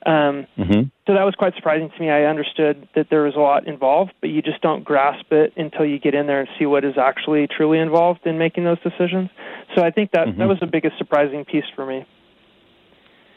Um, 0.07 0.47
mm-hmm. 0.57 0.89
So 1.07 1.15
that 1.15 1.25
was 1.25 1.35
quite 1.37 1.55
surprising 1.57 1.91
to 1.95 2.01
me. 2.01 2.09
I 2.09 2.25
understood 2.25 2.89
that 2.95 3.09
there 3.11 3.23
was 3.23 3.35
a 3.37 3.41
lot 3.41 3.67
involved, 3.67 4.13
but 4.21 4.31
you 4.31 4.41
just 4.41 4.63
don't 4.63 4.83
grasp 4.83 5.27
it 5.31 5.53
until 5.57 5.85
you 5.85 5.99
get 5.99 6.15
in 6.15 6.27
there 6.27 6.41
and 6.41 6.49
see 6.59 6.65
what 6.65 6.85
is 6.85 6.95
actually 6.97 7.47
truly 7.55 7.79
involved 7.79 8.21
in 8.25 8.39
making 8.39 8.65
those 8.65 8.81
decisions. 8.81 9.29
So 9.77 9.85
I 9.85 9.91
think 9.91 10.13
that 10.13 10.29
mm-hmm. 10.29 10.39
that 10.39 10.49
was 10.49 10.59
the 10.61 10.67
biggest 10.67 10.97
surprising 10.97 11.45
piece 11.45 11.65
for 11.75 11.85
me. 11.85 12.07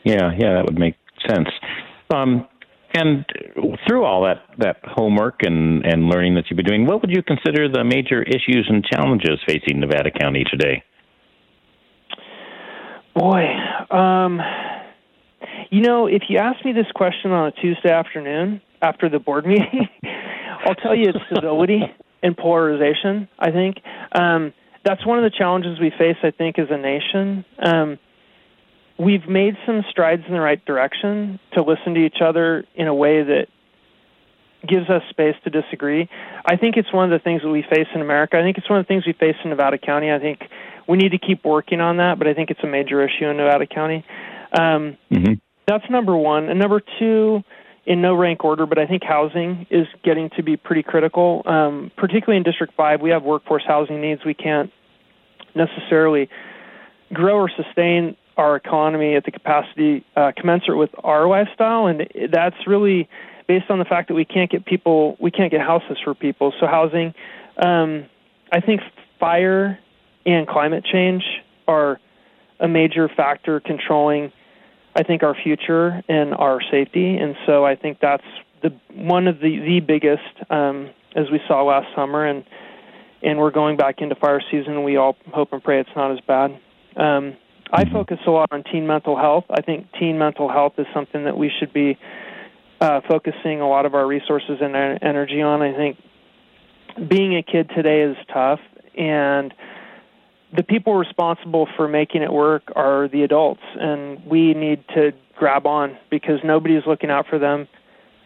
Yeah, 0.03 0.31
yeah, 0.37 0.53
that 0.53 0.65
would 0.65 0.79
make 0.79 0.95
sense. 1.27 1.49
Um, 2.13 2.47
and 2.93 3.25
through 3.87 4.03
all 4.03 4.23
that, 4.23 4.43
that 4.59 4.77
homework 4.83 5.41
and, 5.41 5.85
and 5.85 6.07
learning 6.09 6.35
that 6.35 6.45
you've 6.49 6.57
been 6.57 6.65
doing, 6.65 6.85
what 6.85 7.01
would 7.01 7.09
you 7.09 7.23
consider 7.23 7.67
the 7.67 7.83
major 7.83 8.21
issues 8.21 8.67
and 8.69 8.83
challenges 8.85 9.39
facing 9.47 9.79
Nevada 9.79 10.11
County 10.11 10.43
today? 10.49 10.83
Boy, 13.15 13.45
um, 13.91 14.41
you 15.69 15.81
know, 15.81 16.07
if 16.07 16.23
you 16.29 16.37
ask 16.37 16.63
me 16.65 16.73
this 16.73 16.89
question 16.95 17.31
on 17.31 17.47
a 17.47 17.51
Tuesday 17.51 17.91
afternoon 17.91 18.61
after 18.81 19.09
the 19.09 19.19
board 19.19 19.45
meeting, 19.47 19.87
I'll 20.65 20.75
tell 20.75 20.95
you 20.95 21.09
it's 21.09 21.19
civility 21.33 21.81
and 22.23 22.37
polarization. 22.37 23.27
I 23.39 23.51
think 23.51 23.77
um, 24.13 24.53
that's 24.85 25.05
one 25.05 25.23
of 25.23 25.23
the 25.23 25.35
challenges 25.35 25.79
we 25.79 25.91
face. 25.91 26.17
I 26.23 26.31
think 26.31 26.59
as 26.59 26.67
a 26.69 26.77
nation. 26.77 27.45
Um, 27.63 27.99
we've 28.97 29.27
made 29.27 29.57
some 29.65 29.83
strides 29.89 30.23
in 30.27 30.33
the 30.33 30.41
right 30.41 30.63
direction 30.65 31.39
to 31.53 31.61
listen 31.61 31.93
to 31.95 31.99
each 31.99 32.21
other 32.23 32.65
in 32.75 32.87
a 32.87 32.93
way 32.93 33.23
that 33.23 33.47
gives 34.67 34.89
us 34.89 35.01
space 35.09 35.35
to 35.43 35.49
disagree. 35.49 36.09
I 36.45 36.55
think 36.55 36.77
it's 36.77 36.91
one 36.93 37.11
of 37.11 37.19
the 37.19 37.23
things 37.23 37.41
that 37.41 37.49
we 37.49 37.63
face 37.63 37.87
in 37.93 38.01
America. 38.01 38.37
I 38.37 38.43
think 38.43 38.57
it's 38.57 38.69
one 38.69 38.79
of 38.79 38.85
the 38.85 38.87
things 38.87 39.05
we 39.05 39.13
face 39.13 39.35
in 39.43 39.49
Nevada 39.49 39.77
County. 39.77 40.11
I 40.11 40.19
think 40.19 40.39
we 40.87 40.97
need 40.97 41.09
to 41.09 41.17
keep 41.17 41.43
working 41.43 41.81
on 41.81 41.97
that, 41.97 42.17
but 42.17 42.27
I 42.27 42.33
think 42.33 42.49
it's 42.49 42.63
a 42.63 42.67
major 42.67 43.03
issue 43.03 43.25
in 43.25 43.37
Nevada 43.37 43.67
County. 43.67 44.05
Um, 44.57 44.97
mm-hmm. 45.11 45.33
That's 45.67 45.83
number 45.89 46.15
one. 46.15 46.49
And 46.49 46.59
number 46.59 46.81
two, 46.99 47.43
in 47.85 48.01
no 48.01 48.15
rank 48.15 48.43
order, 48.45 48.65
but 48.65 48.77
I 48.77 48.85
think 48.85 49.03
housing 49.03 49.67
is 49.69 49.87
getting 50.03 50.29
to 50.37 50.43
be 50.43 50.55
pretty 50.55 50.83
critical, 50.83 51.43
um, 51.45 51.91
particularly 51.97 52.37
in 52.37 52.43
District 52.43 52.73
5. 52.75 53.01
We 53.01 53.09
have 53.09 53.23
workforce 53.23 53.63
housing 53.67 53.99
needs. 53.99 54.23
We 54.25 54.33
can't 54.33 54.71
necessarily 55.53 56.29
grow 57.11 57.35
or 57.35 57.49
sustain 57.49 58.15
our 58.37 58.55
economy 58.55 59.15
at 59.15 59.25
the 59.25 59.31
capacity 59.31 60.05
uh, 60.15 60.31
commensurate 60.35 60.77
with 60.77 60.89
our 61.03 61.27
lifestyle, 61.27 61.87
and 61.87 62.07
that's 62.31 62.55
really 62.67 63.07
based 63.47 63.69
on 63.69 63.79
the 63.79 63.85
fact 63.85 64.07
that 64.07 64.15
we 64.15 64.25
can't 64.25 64.49
get 64.49 64.65
people, 64.65 65.17
we 65.19 65.31
can't 65.31 65.51
get 65.51 65.61
houses 65.61 65.97
for 66.03 66.13
people. 66.13 66.53
So 66.59 66.67
housing, 66.67 67.13
um, 67.57 68.05
I 68.51 68.59
think 68.61 68.81
fire 69.19 69.79
and 70.25 70.47
climate 70.47 70.85
change 70.85 71.23
are 71.67 71.99
a 72.59 72.67
major 72.67 73.09
factor 73.09 73.59
controlling, 73.59 74.31
I 74.95 75.03
think, 75.03 75.23
our 75.23 75.35
future 75.35 76.01
and 76.07 76.33
our 76.33 76.61
safety. 76.71 77.17
And 77.17 77.35
so 77.45 77.65
I 77.65 77.75
think 77.75 77.99
that's 77.99 78.23
the 78.61 78.73
one 78.93 79.27
of 79.27 79.39
the 79.39 79.59
the 79.59 79.79
biggest, 79.81 80.23
um, 80.49 80.89
as 81.15 81.29
we 81.31 81.39
saw 81.47 81.63
last 81.63 81.93
summer, 81.95 82.25
and 82.25 82.45
and 83.21 83.37
we're 83.39 83.51
going 83.51 83.77
back 83.77 84.01
into 84.01 84.15
fire 84.15 84.41
season. 84.51 84.83
We 84.83 84.97
all 84.97 85.15
hope 85.33 85.53
and 85.53 85.63
pray 85.63 85.79
it's 85.79 85.89
not 85.95 86.11
as 86.11 86.19
bad. 86.21 86.59
Um, 86.95 87.35
I 87.73 87.83
mm-hmm. 87.83 87.93
focus 87.93 88.19
a 88.27 88.31
lot 88.31 88.49
on 88.51 88.63
teen 88.63 88.85
mental 88.85 89.17
health. 89.17 89.45
I 89.49 89.61
think 89.61 89.87
teen 89.99 90.17
mental 90.17 90.47
health 90.47 90.73
is 90.77 90.85
something 90.93 91.25
that 91.25 91.35
we 91.35 91.51
should 91.59 91.73
be 91.73 91.97
uh, 92.79 93.01
focusing 93.07 93.61
a 93.61 93.67
lot 93.67 93.85
of 93.85 93.95
our 93.95 94.05
resources 94.05 94.59
and 94.61 94.75
energy 94.75 95.41
on. 95.41 95.61
I 95.61 95.73
think 95.73 95.97
being 97.09 97.35
a 97.35 97.41
kid 97.41 97.71
today 97.75 98.01
is 98.01 98.15
tough, 98.31 98.59
and 98.95 99.53
the 100.55 100.61
people 100.61 100.93
responsible 100.93 101.67
for 101.75 101.87
making 101.87 102.21
it 102.21 102.31
work 102.31 102.71
are 102.75 103.07
the 103.07 103.23
adults, 103.23 103.63
and 103.75 104.23
we 104.23 104.53
need 104.53 104.83
to 104.89 105.11
grab 105.35 105.65
on 105.65 105.97
because 106.11 106.39
nobody's 106.43 106.83
looking 106.85 107.09
out 107.09 107.25
for 107.27 107.39
them 107.39 107.67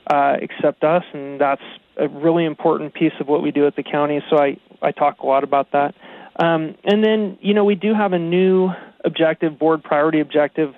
uh, 0.07 0.36
except 0.41 0.83
us, 0.83 1.03
and 1.13 1.39
that's 1.39 1.62
a 1.95 2.10
really 2.10 2.43
important 2.43 2.93
piece 2.93 3.13
of 3.21 3.27
what 3.27 3.41
we 3.41 3.51
do 3.51 3.65
at 3.65 3.77
the 3.77 3.83
county. 3.83 4.21
So 4.29 4.38
I 4.38 4.57
I 4.81 4.91
talk 4.91 5.19
a 5.19 5.25
lot 5.25 5.43
about 5.43 5.71
that. 5.71 5.95
Um, 6.39 6.75
and 6.83 7.03
then 7.03 7.38
you 7.41 7.53
know 7.53 7.63
we 7.63 7.75
do 7.75 7.93
have 7.93 8.12
a 8.12 8.19
new 8.19 8.71
objective, 9.03 9.57
board 9.57 9.83
priority 9.83 10.19
objective 10.19 10.73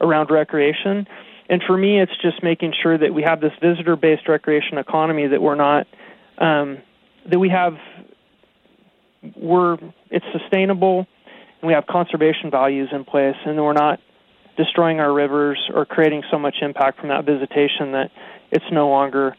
around 0.00 0.30
recreation. 0.30 1.06
And 1.48 1.62
for 1.66 1.76
me, 1.76 2.00
it's 2.00 2.16
just 2.22 2.42
making 2.42 2.72
sure 2.82 2.96
that 2.96 3.12
we 3.12 3.22
have 3.22 3.40
this 3.40 3.52
visitor 3.60 3.96
based 3.96 4.28
recreation 4.28 4.78
economy 4.78 5.26
that 5.28 5.42
we're 5.42 5.54
not, 5.54 5.86
um, 6.38 6.78
that 7.30 7.38
we 7.38 7.50
have, 7.50 7.74
we're, 9.36 9.76
it's 10.10 10.24
sustainable 10.32 11.06
and 11.60 11.68
we 11.68 11.74
have 11.74 11.86
conservation 11.86 12.50
values 12.50 12.88
in 12.92 13.04
place 13.04 13.36
and 13.44 13.56
we're 13.56 13.72
not 13.72 14.00
destroying 14.56 15.00
our 15.00 15.12
rivers 15.12 15.58
or 15.74 15.84
creating 15.84 16.22
so 16.30 16.38
much 16.38 16.56
impact 16.62 17.00
from 17.00 17.08
that 17.08 17.24
visitation 17.24 17.92
that 17.92 18.10
it's 18.50 18.64
no 18.70 18.88
longer 18.88 19.36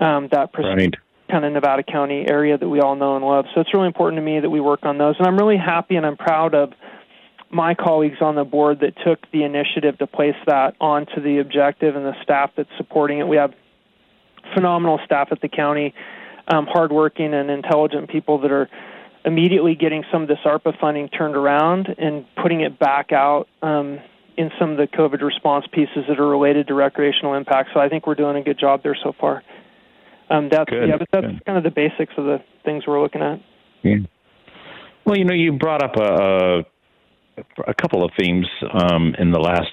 um, 0.00 0.28
that 0.32 0.50
right. 0.58 0.94
kind 1.30 1.44
of 1.44 1.52
Nevada 1.52 1.82
County 1.82 2.26
area 2.28 2.58
that 2.58 2.68
we 2.68 2.80
all 2.80 2.96
know 2.96 3.16
and 3.16 3.24
love. 3.24 3.46
So 3.54 3.60
it's 3.60 3.72
really 3.72 3.86
important 3.86 4.18
to 4.18 4.22
me 4.22 4.40
that 4.40 4.50
we 4.50 4.60
work 4.60 4.80
on 4.82 4.98
those. 4.98 5.16
And 5.18 5.26
I'm 5.26 5.36
really 5.36 5.56
happy 5.56 5.96
and 5.96 6.04
I'm 6.04 6.16
proud 6.16 6.54
of 6.54 6.72
my 7.54 7.74
colleagues 7.74 8.18
on 8.20 8.34
the 8.34 8.44
board 8.44 8.80
that 8.80 8.94
took 9.04 9.20
the 9.30 9.44
initiative 9.44 9.96
to 9.98 10.06
place 10.06 10.34
that 10.46 10.74
onto 10.80 11.22
the 11.22 11.38
objective 11.38 11.94
and 11.94 12.04
the 12.04 12.14
staff 12.22 12.50
that's 12.56 12.68
supporting 12.76 13.20
it. 13.20 13.28
We 13.28 13.36
have 13.36 13.54
phenomenal 14.54 14.98
staff 15.04 15.28
at 15.30 15.40
the 15.40 15.48
county, 15.48 15.94
um, 16.48 16.66
hardworking 16.66 17.32
and 17.32 17.50
intelligent 17.50 18.10
people 18.10 18.40
that 18.40 18.50
are 18.50 18.68
immediately 19.24 19.74
getting 19.76 20.04
some 20.12 20.22
of 20.22 20.28
this 20.28 20.38
ARPA 20.44 20.78
funding 20.78 21.08
turned 21.08 21.36
around 21.36 21.88
and 21.96 22.26
putting 22.42 22.60
it 22.60 22.78
back 22.78 23.12
out 23.12 23.48
um, 23.62 24.00
in 24.36 24.50
some 24.58 24.72
of 24.72 24.76
the 24.76 24.86
COVID 24.88 25.22
response 25.22 25.64
pieces 25.72 26.04
that 26.08 26.18
are 26.18 26.28
related 26.28 26.66
to 26.66 26.74
recreational 26.74 27.34
impact. 27.34 27.70
So 27.72 27.80
I 27.80 27.88
think 27.88 28.06
we're 28.06 28.16
doing 28.16 28.36
a 28.36 28.42
good 28.42 28.58
job 28.58 28.82
there 28.82 28.96
so 29.02 29.14
far. 29.18 29.42
Um, 30.28 30.48
that's 30.50 30.68
good, 30.68 30.88
yeah, 30.88 30.96
but 30.98 31.08
that's 31.12 31.26
good. 31.26 31.44
kind 31.44 31.56
of 31.56 31.64
the 31.64 31.70
basics 31.70 32.12
of 32.16 32.24
the 32.24 32.42
things 32.64 32.84
we're 32.86 33.00
looking 33.00 33.22
at. 33.22 33.40
Yeah. 33.82 33.98
Well, 35.04 35.16
you 35.16 35.24
know, 35.24 35.34
you 35.34 35.52
brought 35.52 35.82
up 35.82 35.96
a, 35.96 36.60
a 36.60 36.64
a 37.66 37.74
couple 37.74 38.04
of 38.04 38.10
themes 38.18 38.46
um, 38.72 39.14
in 39.18 39.30
the 39.30 39.40
last 39.40 39.68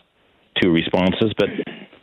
two 0.62 0.72
responses, 0.72 1.34
but 1.38 1.50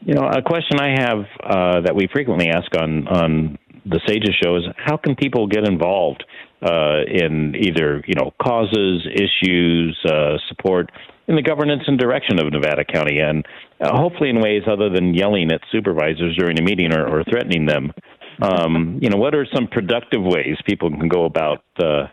you 0.01 0.15
know, 0.15 0.27
a 0.27 0.43
question 0.43 0.81
I 0.81 0.95
have 1.01 1.19
uh, 1.43 1.81
that 1.83 1.95
we 1.95 2.09
frequently 2.13 2.49
ask 2.49 2.71
on 2.81 3.07
on 3.09 3.59
the 3.85 4.01
Sages 4.07 4.35
show 4.43 4.57
is 4.57 4.65
how 4.77 4.97
can 4.97 5.15
people 5.15 5.47
get 5.47 5.67
involved 5.67 6.25
uh, 6.63 7.03
in 7.07 7.55
either 7.59 8.03
you 8.07 8.15
know 8.15 8.33
causes, 8.43 9.07
issues, 9.07 9.99
uh, 10.07 10.37
support 10.49 10.91
in 11.27 11.37
the 11.37 11.43
governance 11.43 11.83
and 11.87 11.99
direction 11.99 12.41
of 12.41 12.51
Nevada 12.53 12.85
County, 12.85 13.19
and 13.19 13.47
uh, 13.81 13.97
hopefully 13.97 14.31
in 14.31 14.41
ways 14.41 14.63
other 14.71 14.89
than 14.89 15.15
yelling 15.15 15.53
at 15.53 15.61
supervisors 15.71 16.37
during 16.37 16.59
a 16.59 16.63
meeting 16.63 16.93
or, 16.93 17.07
or 17.07 17.25
threatening 17.25 17.67
them. 17.67 17.93
Um, 18.41 18.99
you 19.03 19.11
know, 19.11 19.19
what 19.19 19.35
are 19.35 19.47
some 19.53 19.67
productive 19.67 20.23
ways 20.23 20.57
people 20.65 20.91
can 20.91 21.09
go 21.09 21.25
about, 21.25 21.65
uh, 21.83 22.07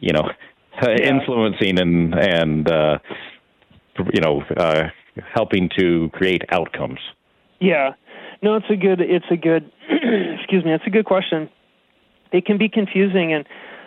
you 0.00 0.12
know, 0.12 0.28
uh, 0.82 0.90
yeah. 0.90 0.96
influencing 1.08 1.78
and 1.78 2.14
and 2.14 2.70
uh, 2.70 2.98
you 4.12 4.20
know 4.20 4.42
uh, 4.56 4.88
helping 5.34 5.70
to 5.78 6.10
create 6.12 6.42
outcomes? 6.50 7.00
Yeah, 7.60 7.94
no, 8.42 8.56
it's 8.56 8.70
a 8.70 8.76
good 8.76 9.00
it's 9.00 9.26
a 9.30 9.36
good 9.36 9.70
excuse 10.38 10.64
me, 10.64 10.72
it's 10.72 10.86
a 10.86 10.90
good 10.90 11.06
question. 11.06 11.48
It 12.32 12.44
can 12.44 12.58
be 12.58 12.68
confusing, 12.68 13.32
and 13.32 13.46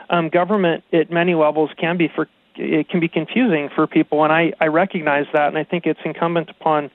um, 0.10 0.30
government 0.30 0.84
at 0.94 1.12
many 1.12 1.36
levels 1.36 1.70
can 1.80 1.98
be 1.98 2.10
for 2.14 2.28
it 2.56 2.90
can 2.90 3.00
be 3.00 3.08
confusing 3.08 3.70
for 3.74 3.88
people, 3.88 4.24
and 4.24 4.34
I 4.34 4.54
I 4.60 4.68
recognize 4.68 5.26
that, 5.34 5.48
and 5.48 5.58
I 5.58 5.64
think 5.64 5.86
it's 5.86 6.00
incumbent 6.04 6.50
upon 6.50 6.92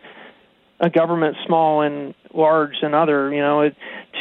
a 0.81 0.91
government, 0.91 1.37
small 1.47 1.83
and 1.83 2.15
large 2.33 2.77
and 2.83 2.95
other, 2.95 3.33
you 3.33 3.41
know, 3.41 3.71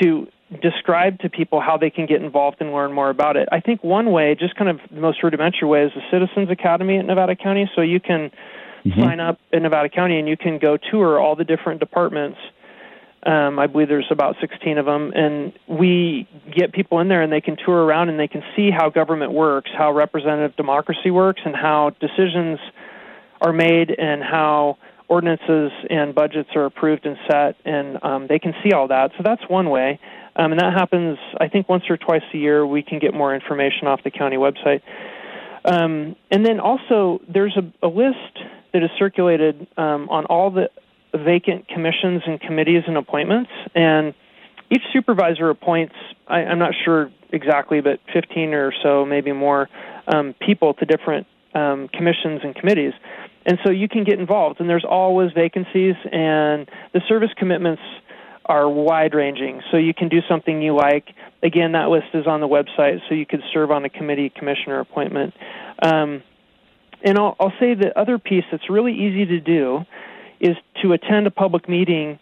to 0.02 0.28
describe 0.62 1.20
to 1.20 1.30
people 1.30 1.62
how 1.62 1.78
they 1.78 1.90
can 1.90 2.06
get 2.06 2.22
involved 2.22 2.58
and 2.60 2.72
learn 2.72 2.94
more 2.94 3.10
about 3.10 3.38
it. 3.38 3.48
I 3.52 3.60
think 3.60 3.84
one 3.84 4.12
way, 4.12 4.36
just 4.36 4.56
kind 4.56 4.70
of 4.70 4.80
the 4.92 5.00
most 5.00 5.24
rudimentary 5.24 5.68
way, 5.68 5.84
is 5.84 5.92
the 5.94 6.02
Citizens 6.12 6.50
Academy 6.50 6.98
at 6.98 7.06
Nevada 7.06 7.36
County. 7.36 7.70
So 7.76 7.82
you 7.82 8.00
can 8.00 8.32
mm-hmm. 8.86 9.02
sign 9.02 9.20
up 9.20 9.40
in 9.52 9.64
Nevada 9.64 9.90
County 9.90 10.20
and 10.20 10.28
you 10.28 10.38
can 10.38 10.60
go 10.60 10.78
tour 10.78 11.20
all 11.20 11.36
the 11.36 11.44
different 11.44 11.80
departments. 11.80 12.40
Um, 13.26 13.58
I 13.58 13.68
believe 13.68 13.88
there's 13.88 14.12
about 14.12 14.36
16 14.42 14.78
of 14.78 14.86
them, 14.86 15.14
and 15.16 15.54
we 15.66 16.28
get 16.54 16.74
people 16.74 17.00
in 17.00 17.08
there 17.08 17.22
and 17.22 17.32
they 17.32 17.40
can 17.40 17.56
tour 17.56 17.86
around 17.86 18.10
and 18.10 18.20
they 18.20 18.28
can 18.28 18.44
see 18.54 18.70
how 18.70 18.90
government 18.90 19.32
works, 19.32 19.72
how 19.78 19.94
representative 19.94 20.58
democracy 20.58 21.10
works, 21.10 21.42
and 21.46 21.56
how 21.56 21.92
decisions 22.02 22.60
are 23.42 23.54
made 23.54 23.96
and 23.98 24.22
how 24.22 24.78
ordinances 25.08 25.72
and 25.90 26.16
budgets 26.16 26.50
are 26.56 26.66
approved 26.66 27.06
and 27.06 27.18
set, 27.30 27.56
and 27.66 28.04
um, 28.04 28.28
they 28.28 28.40
can 28.40 28.54
see 28.64 28.72
all 28.74 28.88
that. 28.88 29.12
So 29.18 29.24
that's 29.24 29.44
one 29.48 29.70
way, 29.70 30.00
um, 30.36 30.52
and 30.52 30.60
that 30.60 30.74
happens. 30.74 31.18
I 31.40 31.48
think 31.48 31.70
once 31.70 31.84
or 31.90 31.98
twice 31.98 32.24
a 32.34 32.38
year, 32.38 32.66
we 32.66 32.84
can 32.84 33.00
get 33.00 33.14
more 33.14 33.34
information 33.36 33.88
off 33.88 34.04
the 34.04 34.12
county 34.12 34.38
website. 34.38 34.82
Um, 35.66 36.16
and 36.32 36.46
then 36.46 36.60
also, 36.60 37.22
there's 37.32 37.56
a, 37.56 37.86
a 37.86 37.90
list 37.90 38.40
that 38.74 38.84
is 38.84 38.90
circulated 38.98 39.68
um, 39.78 40.10
on 40.10 40.26
all 40.26 40.52
the 40.52 40.70
vacant 41.14 41.68
commissions 41.68 42.24
and 42.26 42.42
committees 42.42 42.84
and 42.88 42.98
appointments, 42.98 43.52
and 43.76 44.14
each 44.70 44.82
supervisor 44.92 45.50
appoints. 45.50 45.94
I, 46.28 46.40
I'm 46.40 46.60
not 46.60 46.74
sure 46.84 47.12
exactly, 47.32 47.82
but 47.82 48.00
15 48.14 48.54
or 48.54 48.74
so, 48.82 49.06
maybe 49.06 49.32
more, 49.32 49.70
um, 50.08 50.34
people 50.40 50.74
to 50.76 50.86
different 50.86 51.28
um, 51.54 51.88
commissions 51.90 52.42
and 52.44 52.56
committees. 52.56 52.94
And 53.46 53.60
so 53.64 53.72
you 53.72 53.88
can 53.88 54.04
get 54.04 54.20
involved, 54.20 54.60
and 54.60 54.70
there's 54.70 54.86
always 54.86 55.32
vacancies, 55.34 55.96
and 56.12 56.70
the 56.94 57.02
service 57.08 57.32
commitments 57.38 57.82
are 58.46 58.68
wide 58.68 59.14
ranging. 59.14 59.62
So 59.72 59.78
you 59.78 59.94
can 59.94 60.10
do 60.10 60.20
something 60.28 60.62
you 60.62 60.76
like. 60.76 61.08
Again, 61.42 61.74
that 61.74 61.90
list 61.90 62.08
is 62.14 62.28
on 62.28 62.42
the 62.42 62.48
website, 62.48 63.00
so 63.08 63.16
you 63.16 63.26
could 63.26 63.42
serve 63.54 63.72
on 63.72 63.86
a 63.86 63.90
committee, 63.90 64.30
commissioner 64.30 64.80
appointment. 64.80 65.34
Um, 65.82 66.24
and 67.04 67.18
I'll, 67.18 67.36
I'll 67.40 67.54
say 67.60 67.74
the 67.74 67.98
other 67.98 68.18
piece 68.18 68.46
that's 68.52 68.70
really 68.70 68.94
easy 68.94 69.26
to 69.26 69.40
do 69.40 69.86
is 70.40 70.56
to 70.82 70.94
attend 70.94 71.28
a 71.28 71.32
public 71.32 71.70
meeting 71.70 72.20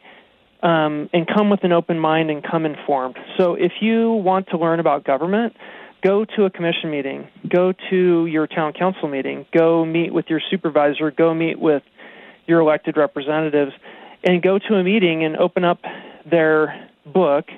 um, 0.62 1.10
and 1.14 1.28
come 1.28 1.50
with 1.50 1.64
an 1.64 1.72
open 1.72 2.00
mind 2.00 2.30
and 2.30 2.44
come 2.44 2.66
informed. 2.66 3.18
So 3.38 3.56
if 3.56 3.74
you 3.82 4.12
want 4.12 4.50
to 4.50 4.58
learn 4.58 4.80
about 4.80 5.04
government, 5.04 5.56
go 6.04 6.26
to 6.26 6.46
a 6.46 6.50
commission 6.50 6.92
meeting, 6.92 7.28
go 7.48 7.74
to 7.90 8.26
your 8.26 8.48
town 8.48 8.74
council 8.74 9.08
meeting, 9.08 9.46
go 9.56 9.86
meet 9.86 10.14
with 10.14 10.26
your 10.30 10.42
supervisor, 10.52 11.10
go 11.12 11.34
meet 11.34 11.60
with 11.60 11.84
your 12.48 12.60
elected 12.60 12.98
representatives, 12.98 13.72
and 14.24 14.42
go 14.42 14.60
to 14.60 14.76
a 14.76 14.84
meeting 14.84 15.24
and 15.24 15.36
open 15.38 15.64
up 15.64 15.80
their 16.30 16.90
book, 17.06 17.50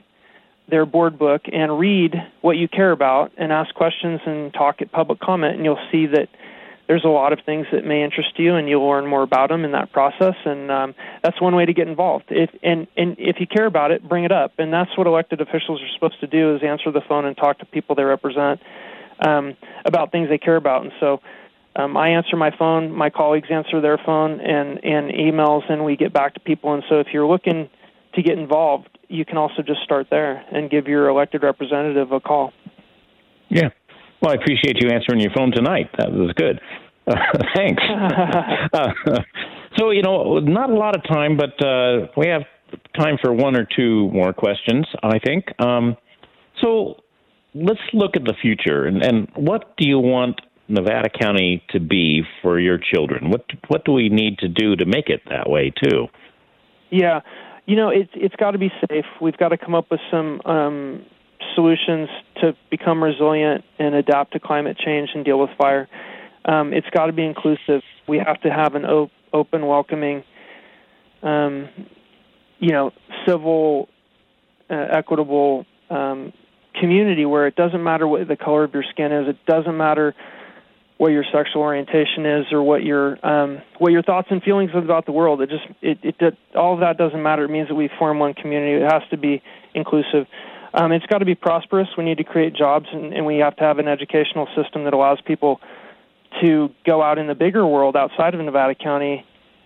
their 0.69 0.85
board 0.85 1.19
book, 1.19 1.43
and 1.51 1.77
read 1.77 2.15
what 2.41 2.57
you 2.57 2.67
care 2.67 2.91
about 2.91 3.31
and 3.37 3.51
ask 3.51 3.73
questions 3.75 4.21
and 4.25 4.53
talk 4.53 4.81
at 4.81 4.91
public 4.91 5.19
comment, 5.19 5.55
and 5.55 5.65
you'll 5.65 5.87
see 5.91 6.07
that 6.07 6.29
there's 6.87 7.05
a 7.05 7.09
lot 7.09 7.31
of 7.31 7.39
things 7.45 7.65
that 7.71 7.85
may 7.85 8.03
interest 8.03 8.37
you, 8.37 8.55
and 8.55 8.67
you'll 8.67 8.87
learn 8.87 9.07
more 9.07 9.23
about 9.23 9.49
them 9.49 9.63
in 9.63 9.71
that 9.71 9.91
process. 9.91 10.35
And 10.45 10.69
um, 10.69 10.95
that's 11.23 11.39
one 11.41 11.55
way 11.55 11.65
to 11.65 11.73
get 11.73 11.87
involved. 11.87 12.25
If 12.29 12.49
and 12.61 12.87
and 12.97 13.15
if 13.17 13.37
you 13.39 13.47
care 13.47 13.65
about 13.65 13.91
it, 13.91 14.07
bring 14.07 14.25
it 14.25 14.31
up. 14.31 14.53
And 14.57 14.71
that's 14.73 14.95
what 14.97 15.07
elected 15.07 15.39
officials 15.39 15.81
are 15.81 15.93
supposed 15.93 16.19
to 16.19 16.27
do: 16.27 16.55
is 16.55 16.63
answer 16.63 16.91
the 16.91 17.01
phone 17.01 17.25
and 17.25 17.37
talk 17.37 17.59
to 17.59 17.65
people 17.65 17.95
they 17.95 18.03
represent 18.03 18.59
um, 19.19 19.55
about 19.85 20.11
things 20.11 20.29
they 20.29 20.37
care 20.37 20.55
about. 20.55 20.83
And 20.83 20.91
so. 20.99 21.21
Um, 21.75 21.97
I 21.97 22.09
answer 22.09 22.37
my 22.37 22.55
phone, 22.55 22.91
my 22.91 23.09
colleagues 23.09 23.47
answer 23.49 23.81
their 23.81 23.97
phone, 23.97 24.39
and, 24.41 24.83
and 24.83 25.09
emails, 25.09 25.67
and 25.71 25.83
we 25.83 25.95
get 25.95 26.13
back 26.13 26.35
to 26.35 26.39
people. 26.39 26.75
And 26.75 26.83
so, 26.87 26.99
if 26.99 27.07
you're 27.11 27.25
looking 27.25 27.67
to 28.15 28.21
get 28.21 28.37
involved, 28.37 28.89
you 29.07 29.25
can 29.25 29.37
also 29.37 29.61
just 29.61 29.81
start 29.83 30.07
there 30.09 30.43
and 30.51 30.69
give 30.69 30.87
your 30.87 31.09
elected 31.09 31.43
representative 31.43 32.11
a 32.11 32.19
call. 32.19 32.53
Yeah, 33.49 33.69
well, 34.21 34.31
I 34.31 34.35
appreciate 34.35 34.81
you 34.81 34.89
answering 34.89 35.19
your 35.19 35.31
phone 35.35 35.51
tonight. 35.51 35.89
That 35.97 36.11
was 36.11 36.31
good. 36.35 36.59
Uh, 37.05 37.15
thanks. 37.55 37.83
uh, 38.73 38.89
so, 39.77 39.91
you 39.91 40.01
know, 40.01 40.39
not 40.39 40.69
a 40.69 40.75
lot 40.75 40.95
of 40.95 41.03
time, 41.03 41.37
but 41.37 41.63
uh, 41.65 42.07
we 42.15 42.27
have 42.27 42.43
time 42.97 43.17
for 43.21 43.33
one 43.33 43.55
or 43.55 43.67
two 43.75 44.09
more 44.11 44.33
questions, 44.33 44.87
I 45.03 45.19
think. 45.19 45.45
Um, 45.59 45.97
so, 46.61 46.95
let's 47.53 47.81
look 47.93 48.15
at 48.15 48.23
the 48.23 48.33
future 48.41 48.85
and, 48.85 49.03
and 49.03 49.27
what 49.35 49.77
do 49.77 49.87
you 49.87 49.99
want 49.99 50.41
Nevada 50.67 51.09
County 51.09 51.61
to 51.69 51.79
be 51.79 52.23
for 52.41 52.59
your 52.59 52.77
children? 52.77 53.29
What 53.29 53.45
what 53.67 53.85
do 53.85 53.91
we 53.91 54.09
need 54.09 54.39
to 54.39 54.47
do 54.47 54.75
to 54.75 54.85
make 54.85 55.09
it 55.09 55.21
that 55.29 55.49
way 55.49 55.71
too? 55.83 56.07
Yeah, 56.89 57.19
you 57.65 57.75
know 57.75 57.89
it's 57.89 58.11
it's 58.13 58.35
got 58.35 58.51
to 58.51 58.57
be 58.57 58.71
safe. 58.89 59.05
We've 59.21 59.37
got 59.37 59.49
to 59.49 59.57
come 59.57 59.75
up 59.75 59.89
with 59.91 60.01
some 60.11 60.41
um, 60.45 61.05
solutions 61.55 62.09
to 62.41 62.55
become 62.69 63.03
resilient 63.03 63.63
and 63.79 63.95
adapt 63.95 64.33
to 64.33 64.39
climate 64.39 64.77
change 64.77 65.09
and 65.13 65.23
deal 65.23 65.39
with 65.39 65.51
fire. 65.57 65.87
Um, 66.45 66.73
it's 66.73 66.89
got 66.89 67.07
to 67.07 67.13
be 67.13 67.23
inclusive. 67.23 67.81
We 68.07 68.17
have 68.17 68.41
to 68.41 68.49
have 68.49 68.75
an 68.75 68.85
op- 68.85 69.11
open, 69.31 69.65
welcoming, 69.65 70.23
um, 71.21 71.69
you 72.59 72.71
know, 72.71 72.91
civil, 73.25 73.87
uh, 74.69 74.87
equitable 74.91 75.65
um, 75.89 76.33
community 76.79 77.25
where 77.25 77.47
it 77.47 77.55
doesn't 77.55 77.83
matter 77.83 78.07
what 78.07 78.27
the 78.27 78.35
color 78.35 78.63
of 78.63 78.73
your 78.73 78.83
skin 78.91 79.11
is. 79.11 79.29
It 79.29 79.45
doesn't 79.45 79.77
matter 79.77 80.13
what 80.97 81.09
your 81.09 81.23
sexual 81.33 81.61
orientation 81.61 82.25
is 82.25 82.45
or 82.51 82.61
what 82.61 82.83
your 82.83 83.23
um, 83.25 83.61
what 83.77 83.91
your 83.91 84.03
thoughts 84.03 84.27
and 84.31 84.41
feelings 84.43 84.71
about 84.73 85.05
the 85.05 85.11
world. 85.11 85.41
It 85.41 85.49
just 85.49 85.65
it, 85.81 85.97
it 86.03 86.37
all 86.55 86.73
of 86.73 86.79
that 86.81 86.97
doesn't 86.97 87.21
matter. 87.21 87.45
It 87.45 87.49
means 87.49 87.67
that 87.67 87.75
we 87.75 87.89
form 87.99 88.19
one 88.19 88.33
community. 88.33 88.83
It 88.83 88.91
has 88.91 89.03
to 89.09 89.17
be 89.17 89.41
inclusive. 89.73 90.27
Um, 90.73 90.91
it's 90.91 91.05
got 91.05 91.19
to 91.19 91.25
be 91.25 91.35
prosperous. 91.35 91.87
We 91.97 92.03
need 92.03 92.17
to 92.17 92.23
create 92.23 92.55
jobs, 92.55 92.87
and, 92.91 93.13
and 93.13 93.25
we 93.25 93.37
have 93.37 93.55
to 93.57 93.63
have 93.63 93.79
an 93.79 93.87
educational 93.87 94.47
system 94.55 94.85
that 94.85 94.93
allows 94.93 95.19
people 95.21 95.61
to 96.41 96.69
go 96.85 97.01
out 97.01 97.19
in 97.19 97.27
the 97.27 97.35
bigger 97.35 97.65
world 97.65 97.95
outside 97.95 98.33
of 98.33 98.41
Nevada 98.41 98.73
County 98.73 99.25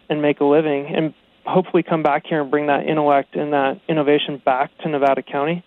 and 0.10 0.22
make 0.22 0.42
a 0.42 0.46
living, 0.46 0.88
and 0.94 1.14
hopefully 1.46 1.82
come 1.82 2.04
back 2.04 2.24
here 2.28 2.42
and 2.42 2.52
bring 2.52 2.68
that 2.68 2.86
intellect 2.86 3.36
and 3.36 3.54
that 3.54 3.80
innovation 3.88 4.42
back 4.44 4.78
to 4.80 4.90
Nevada 4.90 5.22
County. 5.22 5.64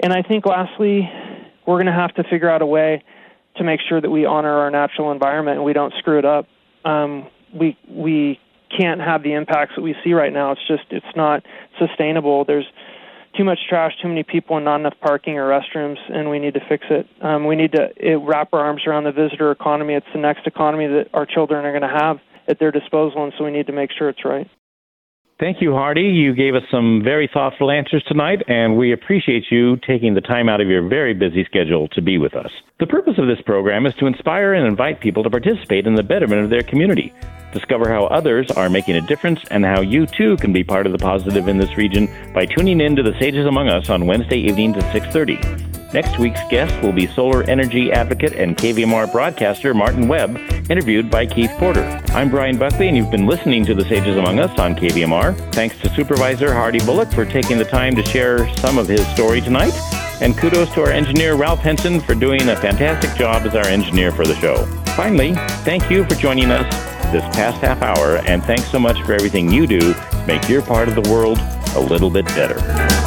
And 0.00 0.12
I 0.12 0.22
think, 0.22 0.46
lastly, 0.46 1.08
we're 1.66 1.76
going 1.76 1.86
to 1.86 1.92
have 1.92 2.14
to 2.14 2.24
figure 2.24 2.48
out 2.48 2.62
a 2.62 2.66
way 2.66 3.04
to 3.56 3.64
make 3.64 3.80
sure 3.88 4.00
that 4.00 4.10
we 4.10 4.24
honor 4.24 4.52
our 4.58 4.70
natural 4.70 5.12
environment 5.12 5.56
and 5.56 5.64
we 5.64 5.72
don't 5.72 5.92
screw 5.98 6.18
it 6.18 6.24
up. 6.24 6.46
Um, 6.84 7.28
we 7.54 7.76
we 7.88 8.40
can't 8.76 9.00
have 9.00 9.22
the 9.22 9.34
impacts 9.34 9.74
that 9.76 9.82
we 9.82 9.94
see 10.02 10.14
right 10.14 10.32
now. 10.32 10.52
It's 10.52 10.66
just 10.66 10.84
it's 10.90 11.16
not 11.16 11.44
sustainable. 11.78 12.44
There's 12.44 12.66
too 13.36 13.44
much 13.44 13.58
trash, 13.68 13.92
too 14.00 14.08
many 14.08 14.22
people, 14.22 14.56
and 14.56 14.64
not 14.64 14.76
enough 14.76 14.94
parking 15.00 15.38
or 15.38 15.48
restrooms, 15.48 15.98
and 16.08 16.30
we 16.30 16.38
need 16.38 16.54
to 16.54 16.60
fix 16.68 16.84
it. 16.90 17.06
Um, 17.22 17.46
we 17.46 17.56
need 17.56 17.72
to 17.72 17.90
it, 17.96 18.16
wrap 18.16 18.52
our 18.52 18.60
arms 18.60 18.82
around 18.86 19.04
the 19.04 19.12
visitor 19.12 19.50
economy. 19.50 19.94
It's 19.94 20.06
the 20.12 20.20
next 20.20 20.46
economy 20.46 20.86
that 20.86 21.08
our 21.14 21.26
children 21.26 21.64
are 21.64 21.78
going 21.78 21.90
to 21.90 21.98
have 21.98 22.18
at 22.48 22.58
their 22.58 22.70
disposal, 22.70 23.24
and 23.24 23.32
so 23.38 23.44
we 23.44 23.50
need 23.50 23.66
to 23.66 23.72
make 23.72 23.90
sure 23.96 24.08
it's 24.08 24.24
right. 24.24 24.48
Thank 25.42 25.60
you, 25.60 25.72
Hardy. 25.72 26.02
You 26.02 26.36
gave 26.36 26.54
us 26.54 26.62
some 26.70 27.02
very 27.02 27.28
thoughtful 27.34 27.72
answers 27.72 28.04
tonight, 28.06 28.42
and 28.46 28.76
we 28.76 28.92
appreciate 28.92 29.46
you 29.50 29.76
taking 29.78 30.14
the 30.14 30.20
time 30.20 30.48
out 30.48 30.60
of 30.60 30.68
your 30.68 30.86
very 30.86 31.14
busy 31.14 31.42
schedule 31.42 31.88
to 31.88 32.00
be 32.00 32.16
with 32.16 32.36
us. 32.36 32.52
The 32.78 32.86
purpose 32.86 33.14
of 33.18 33.26
this 33.26 33.40
program 33.44 33.84
is 33.84 33.92
to 33.96 34.06
inspire 34.06 34.54
and 34.54 34.64
invite 34.64 35.00
people 35.00 35.24
to 35.24 35.30
participate 35.30 35.84
in 35.84 35.96
the 35.96 36.04
betterment 36.04 36.44
of 36.44 36.50
their 36.50 36.62
community. 36.62 37.12
Discover 37.52 37.88
how 37.88 38.04
others 38.04 38.52
are 38.52 38.70
making 38.70 38.94
a 38.94 39.00
difference 39.00 39.40
and 39.50 39.64
how 39.64 39.80
you 39.80 40.06
too 40.06 40.36
can 40.36 40.52
be 40.52 40.62
part 40.62 40.86
of 40.86 40.92
the 40.92 40.98
positive 40.98 41.48
in 41.48 41.58
this 41.58 41.76
region 41.76 42.08
by 42.32 42.46
tuning 42.46 42.80
in 42.80 42.94
to 42.94 43.02
the 43.02 43.18
Sages 43.18 43.44
Among 43.44 43.68
Us 43.68 43.90
on 43.90 44.06
Wednesday 44.06 44.38
evenings 44.38 44.76
at 44.76 44.92
6:30. 44.92 45.71
Next 45.92 46.18
week's 46.18 46.40
guest 46.48 46.82
will 46.82 46.92
be 46.92 47.06
solar 47.06 47.42
energy 47.42 47.92
advocate 47.92 48.32
and 48.32 48.56
KVMR 48.56 49.12
broadcaster 49.12 49.74
Martin 49.74 50.08
Webb, 50.08 50.38
interviewed 50.70 51.10
by 51.10 51.26
Keith 51.26 51.50
Porter. 51.58 51.82
I'm 52.14 52.30
Brian 52.30 52.56
Buckley, 52.56 52.88
and 52.88 52.96
you've 52.96 53.10
been 53.10 53.26
listening 53.26 53.66
to 53.66 53.74
The 53.74 53.84
Sages 53.84 54.16
Among 54.16 54.38
Us 54.38 54.58
on 54.58 54.74
KVMR. 54.74 55.52
Thanks 55.52 55.78
to 55.80 55.94
Supervisor 55.94 56.54
Hardy 56.54 56.78
Bullock 56.78 57.12
for 57.12 57.26
taking 57.26 57.58
the 57.58 57.66
time 57.66 57.94
to 57.96 58.02
share 58.04 58.48
some 58.56 58.78
of 58.78 58.88
his 58.88 59.06
story 59.08 59.42
tonight. 59.42 59.74
And 60.22 60.36
kudos 60.38 60.72
to 60.74 60.80
our 60.80 60.90
engineer 60.90 61.34
Ralph 61.34 61.60
Henson 61.60 62.00
for 62.00 62.14
doing 62.14 62.48
a 62.48 62.56
fantastic 62.56 63.14
job 63.14 63.42
as 63.42 63.54
our 63.54 63.66
engineer 63.66 64.12
for 64.12 64.24
the 64.24 64.36
show. 64.36 64.64
Finally, 64.96 65.34
thank 65.64 65.90
you 65.90 66.04
for 66.04 66.14
joining 66.14 66.50
us 66.50 66.72
this 67.12 67.24
past 67.36 67.60
half 67.60 67.82
hour, 67.82 68.16
and 68.26 68.42
thanks 68.44 68.70
so 68.70 68.78
much 68.78 69.02
for 69.02 69.12
everything 69.12 69.52
you 69.52 69.66
do 69.66 69.80
to 69.80 70.24
make 70.26 70.48
your 70.48 70.62
part 70.62 70.88
of 70.88 70.94
the 70.94 71.10
world 71.10 71.38
a 71.76 71.80
little 71.80 72.08
bit 72.08 72.24
better. 72.28 73.01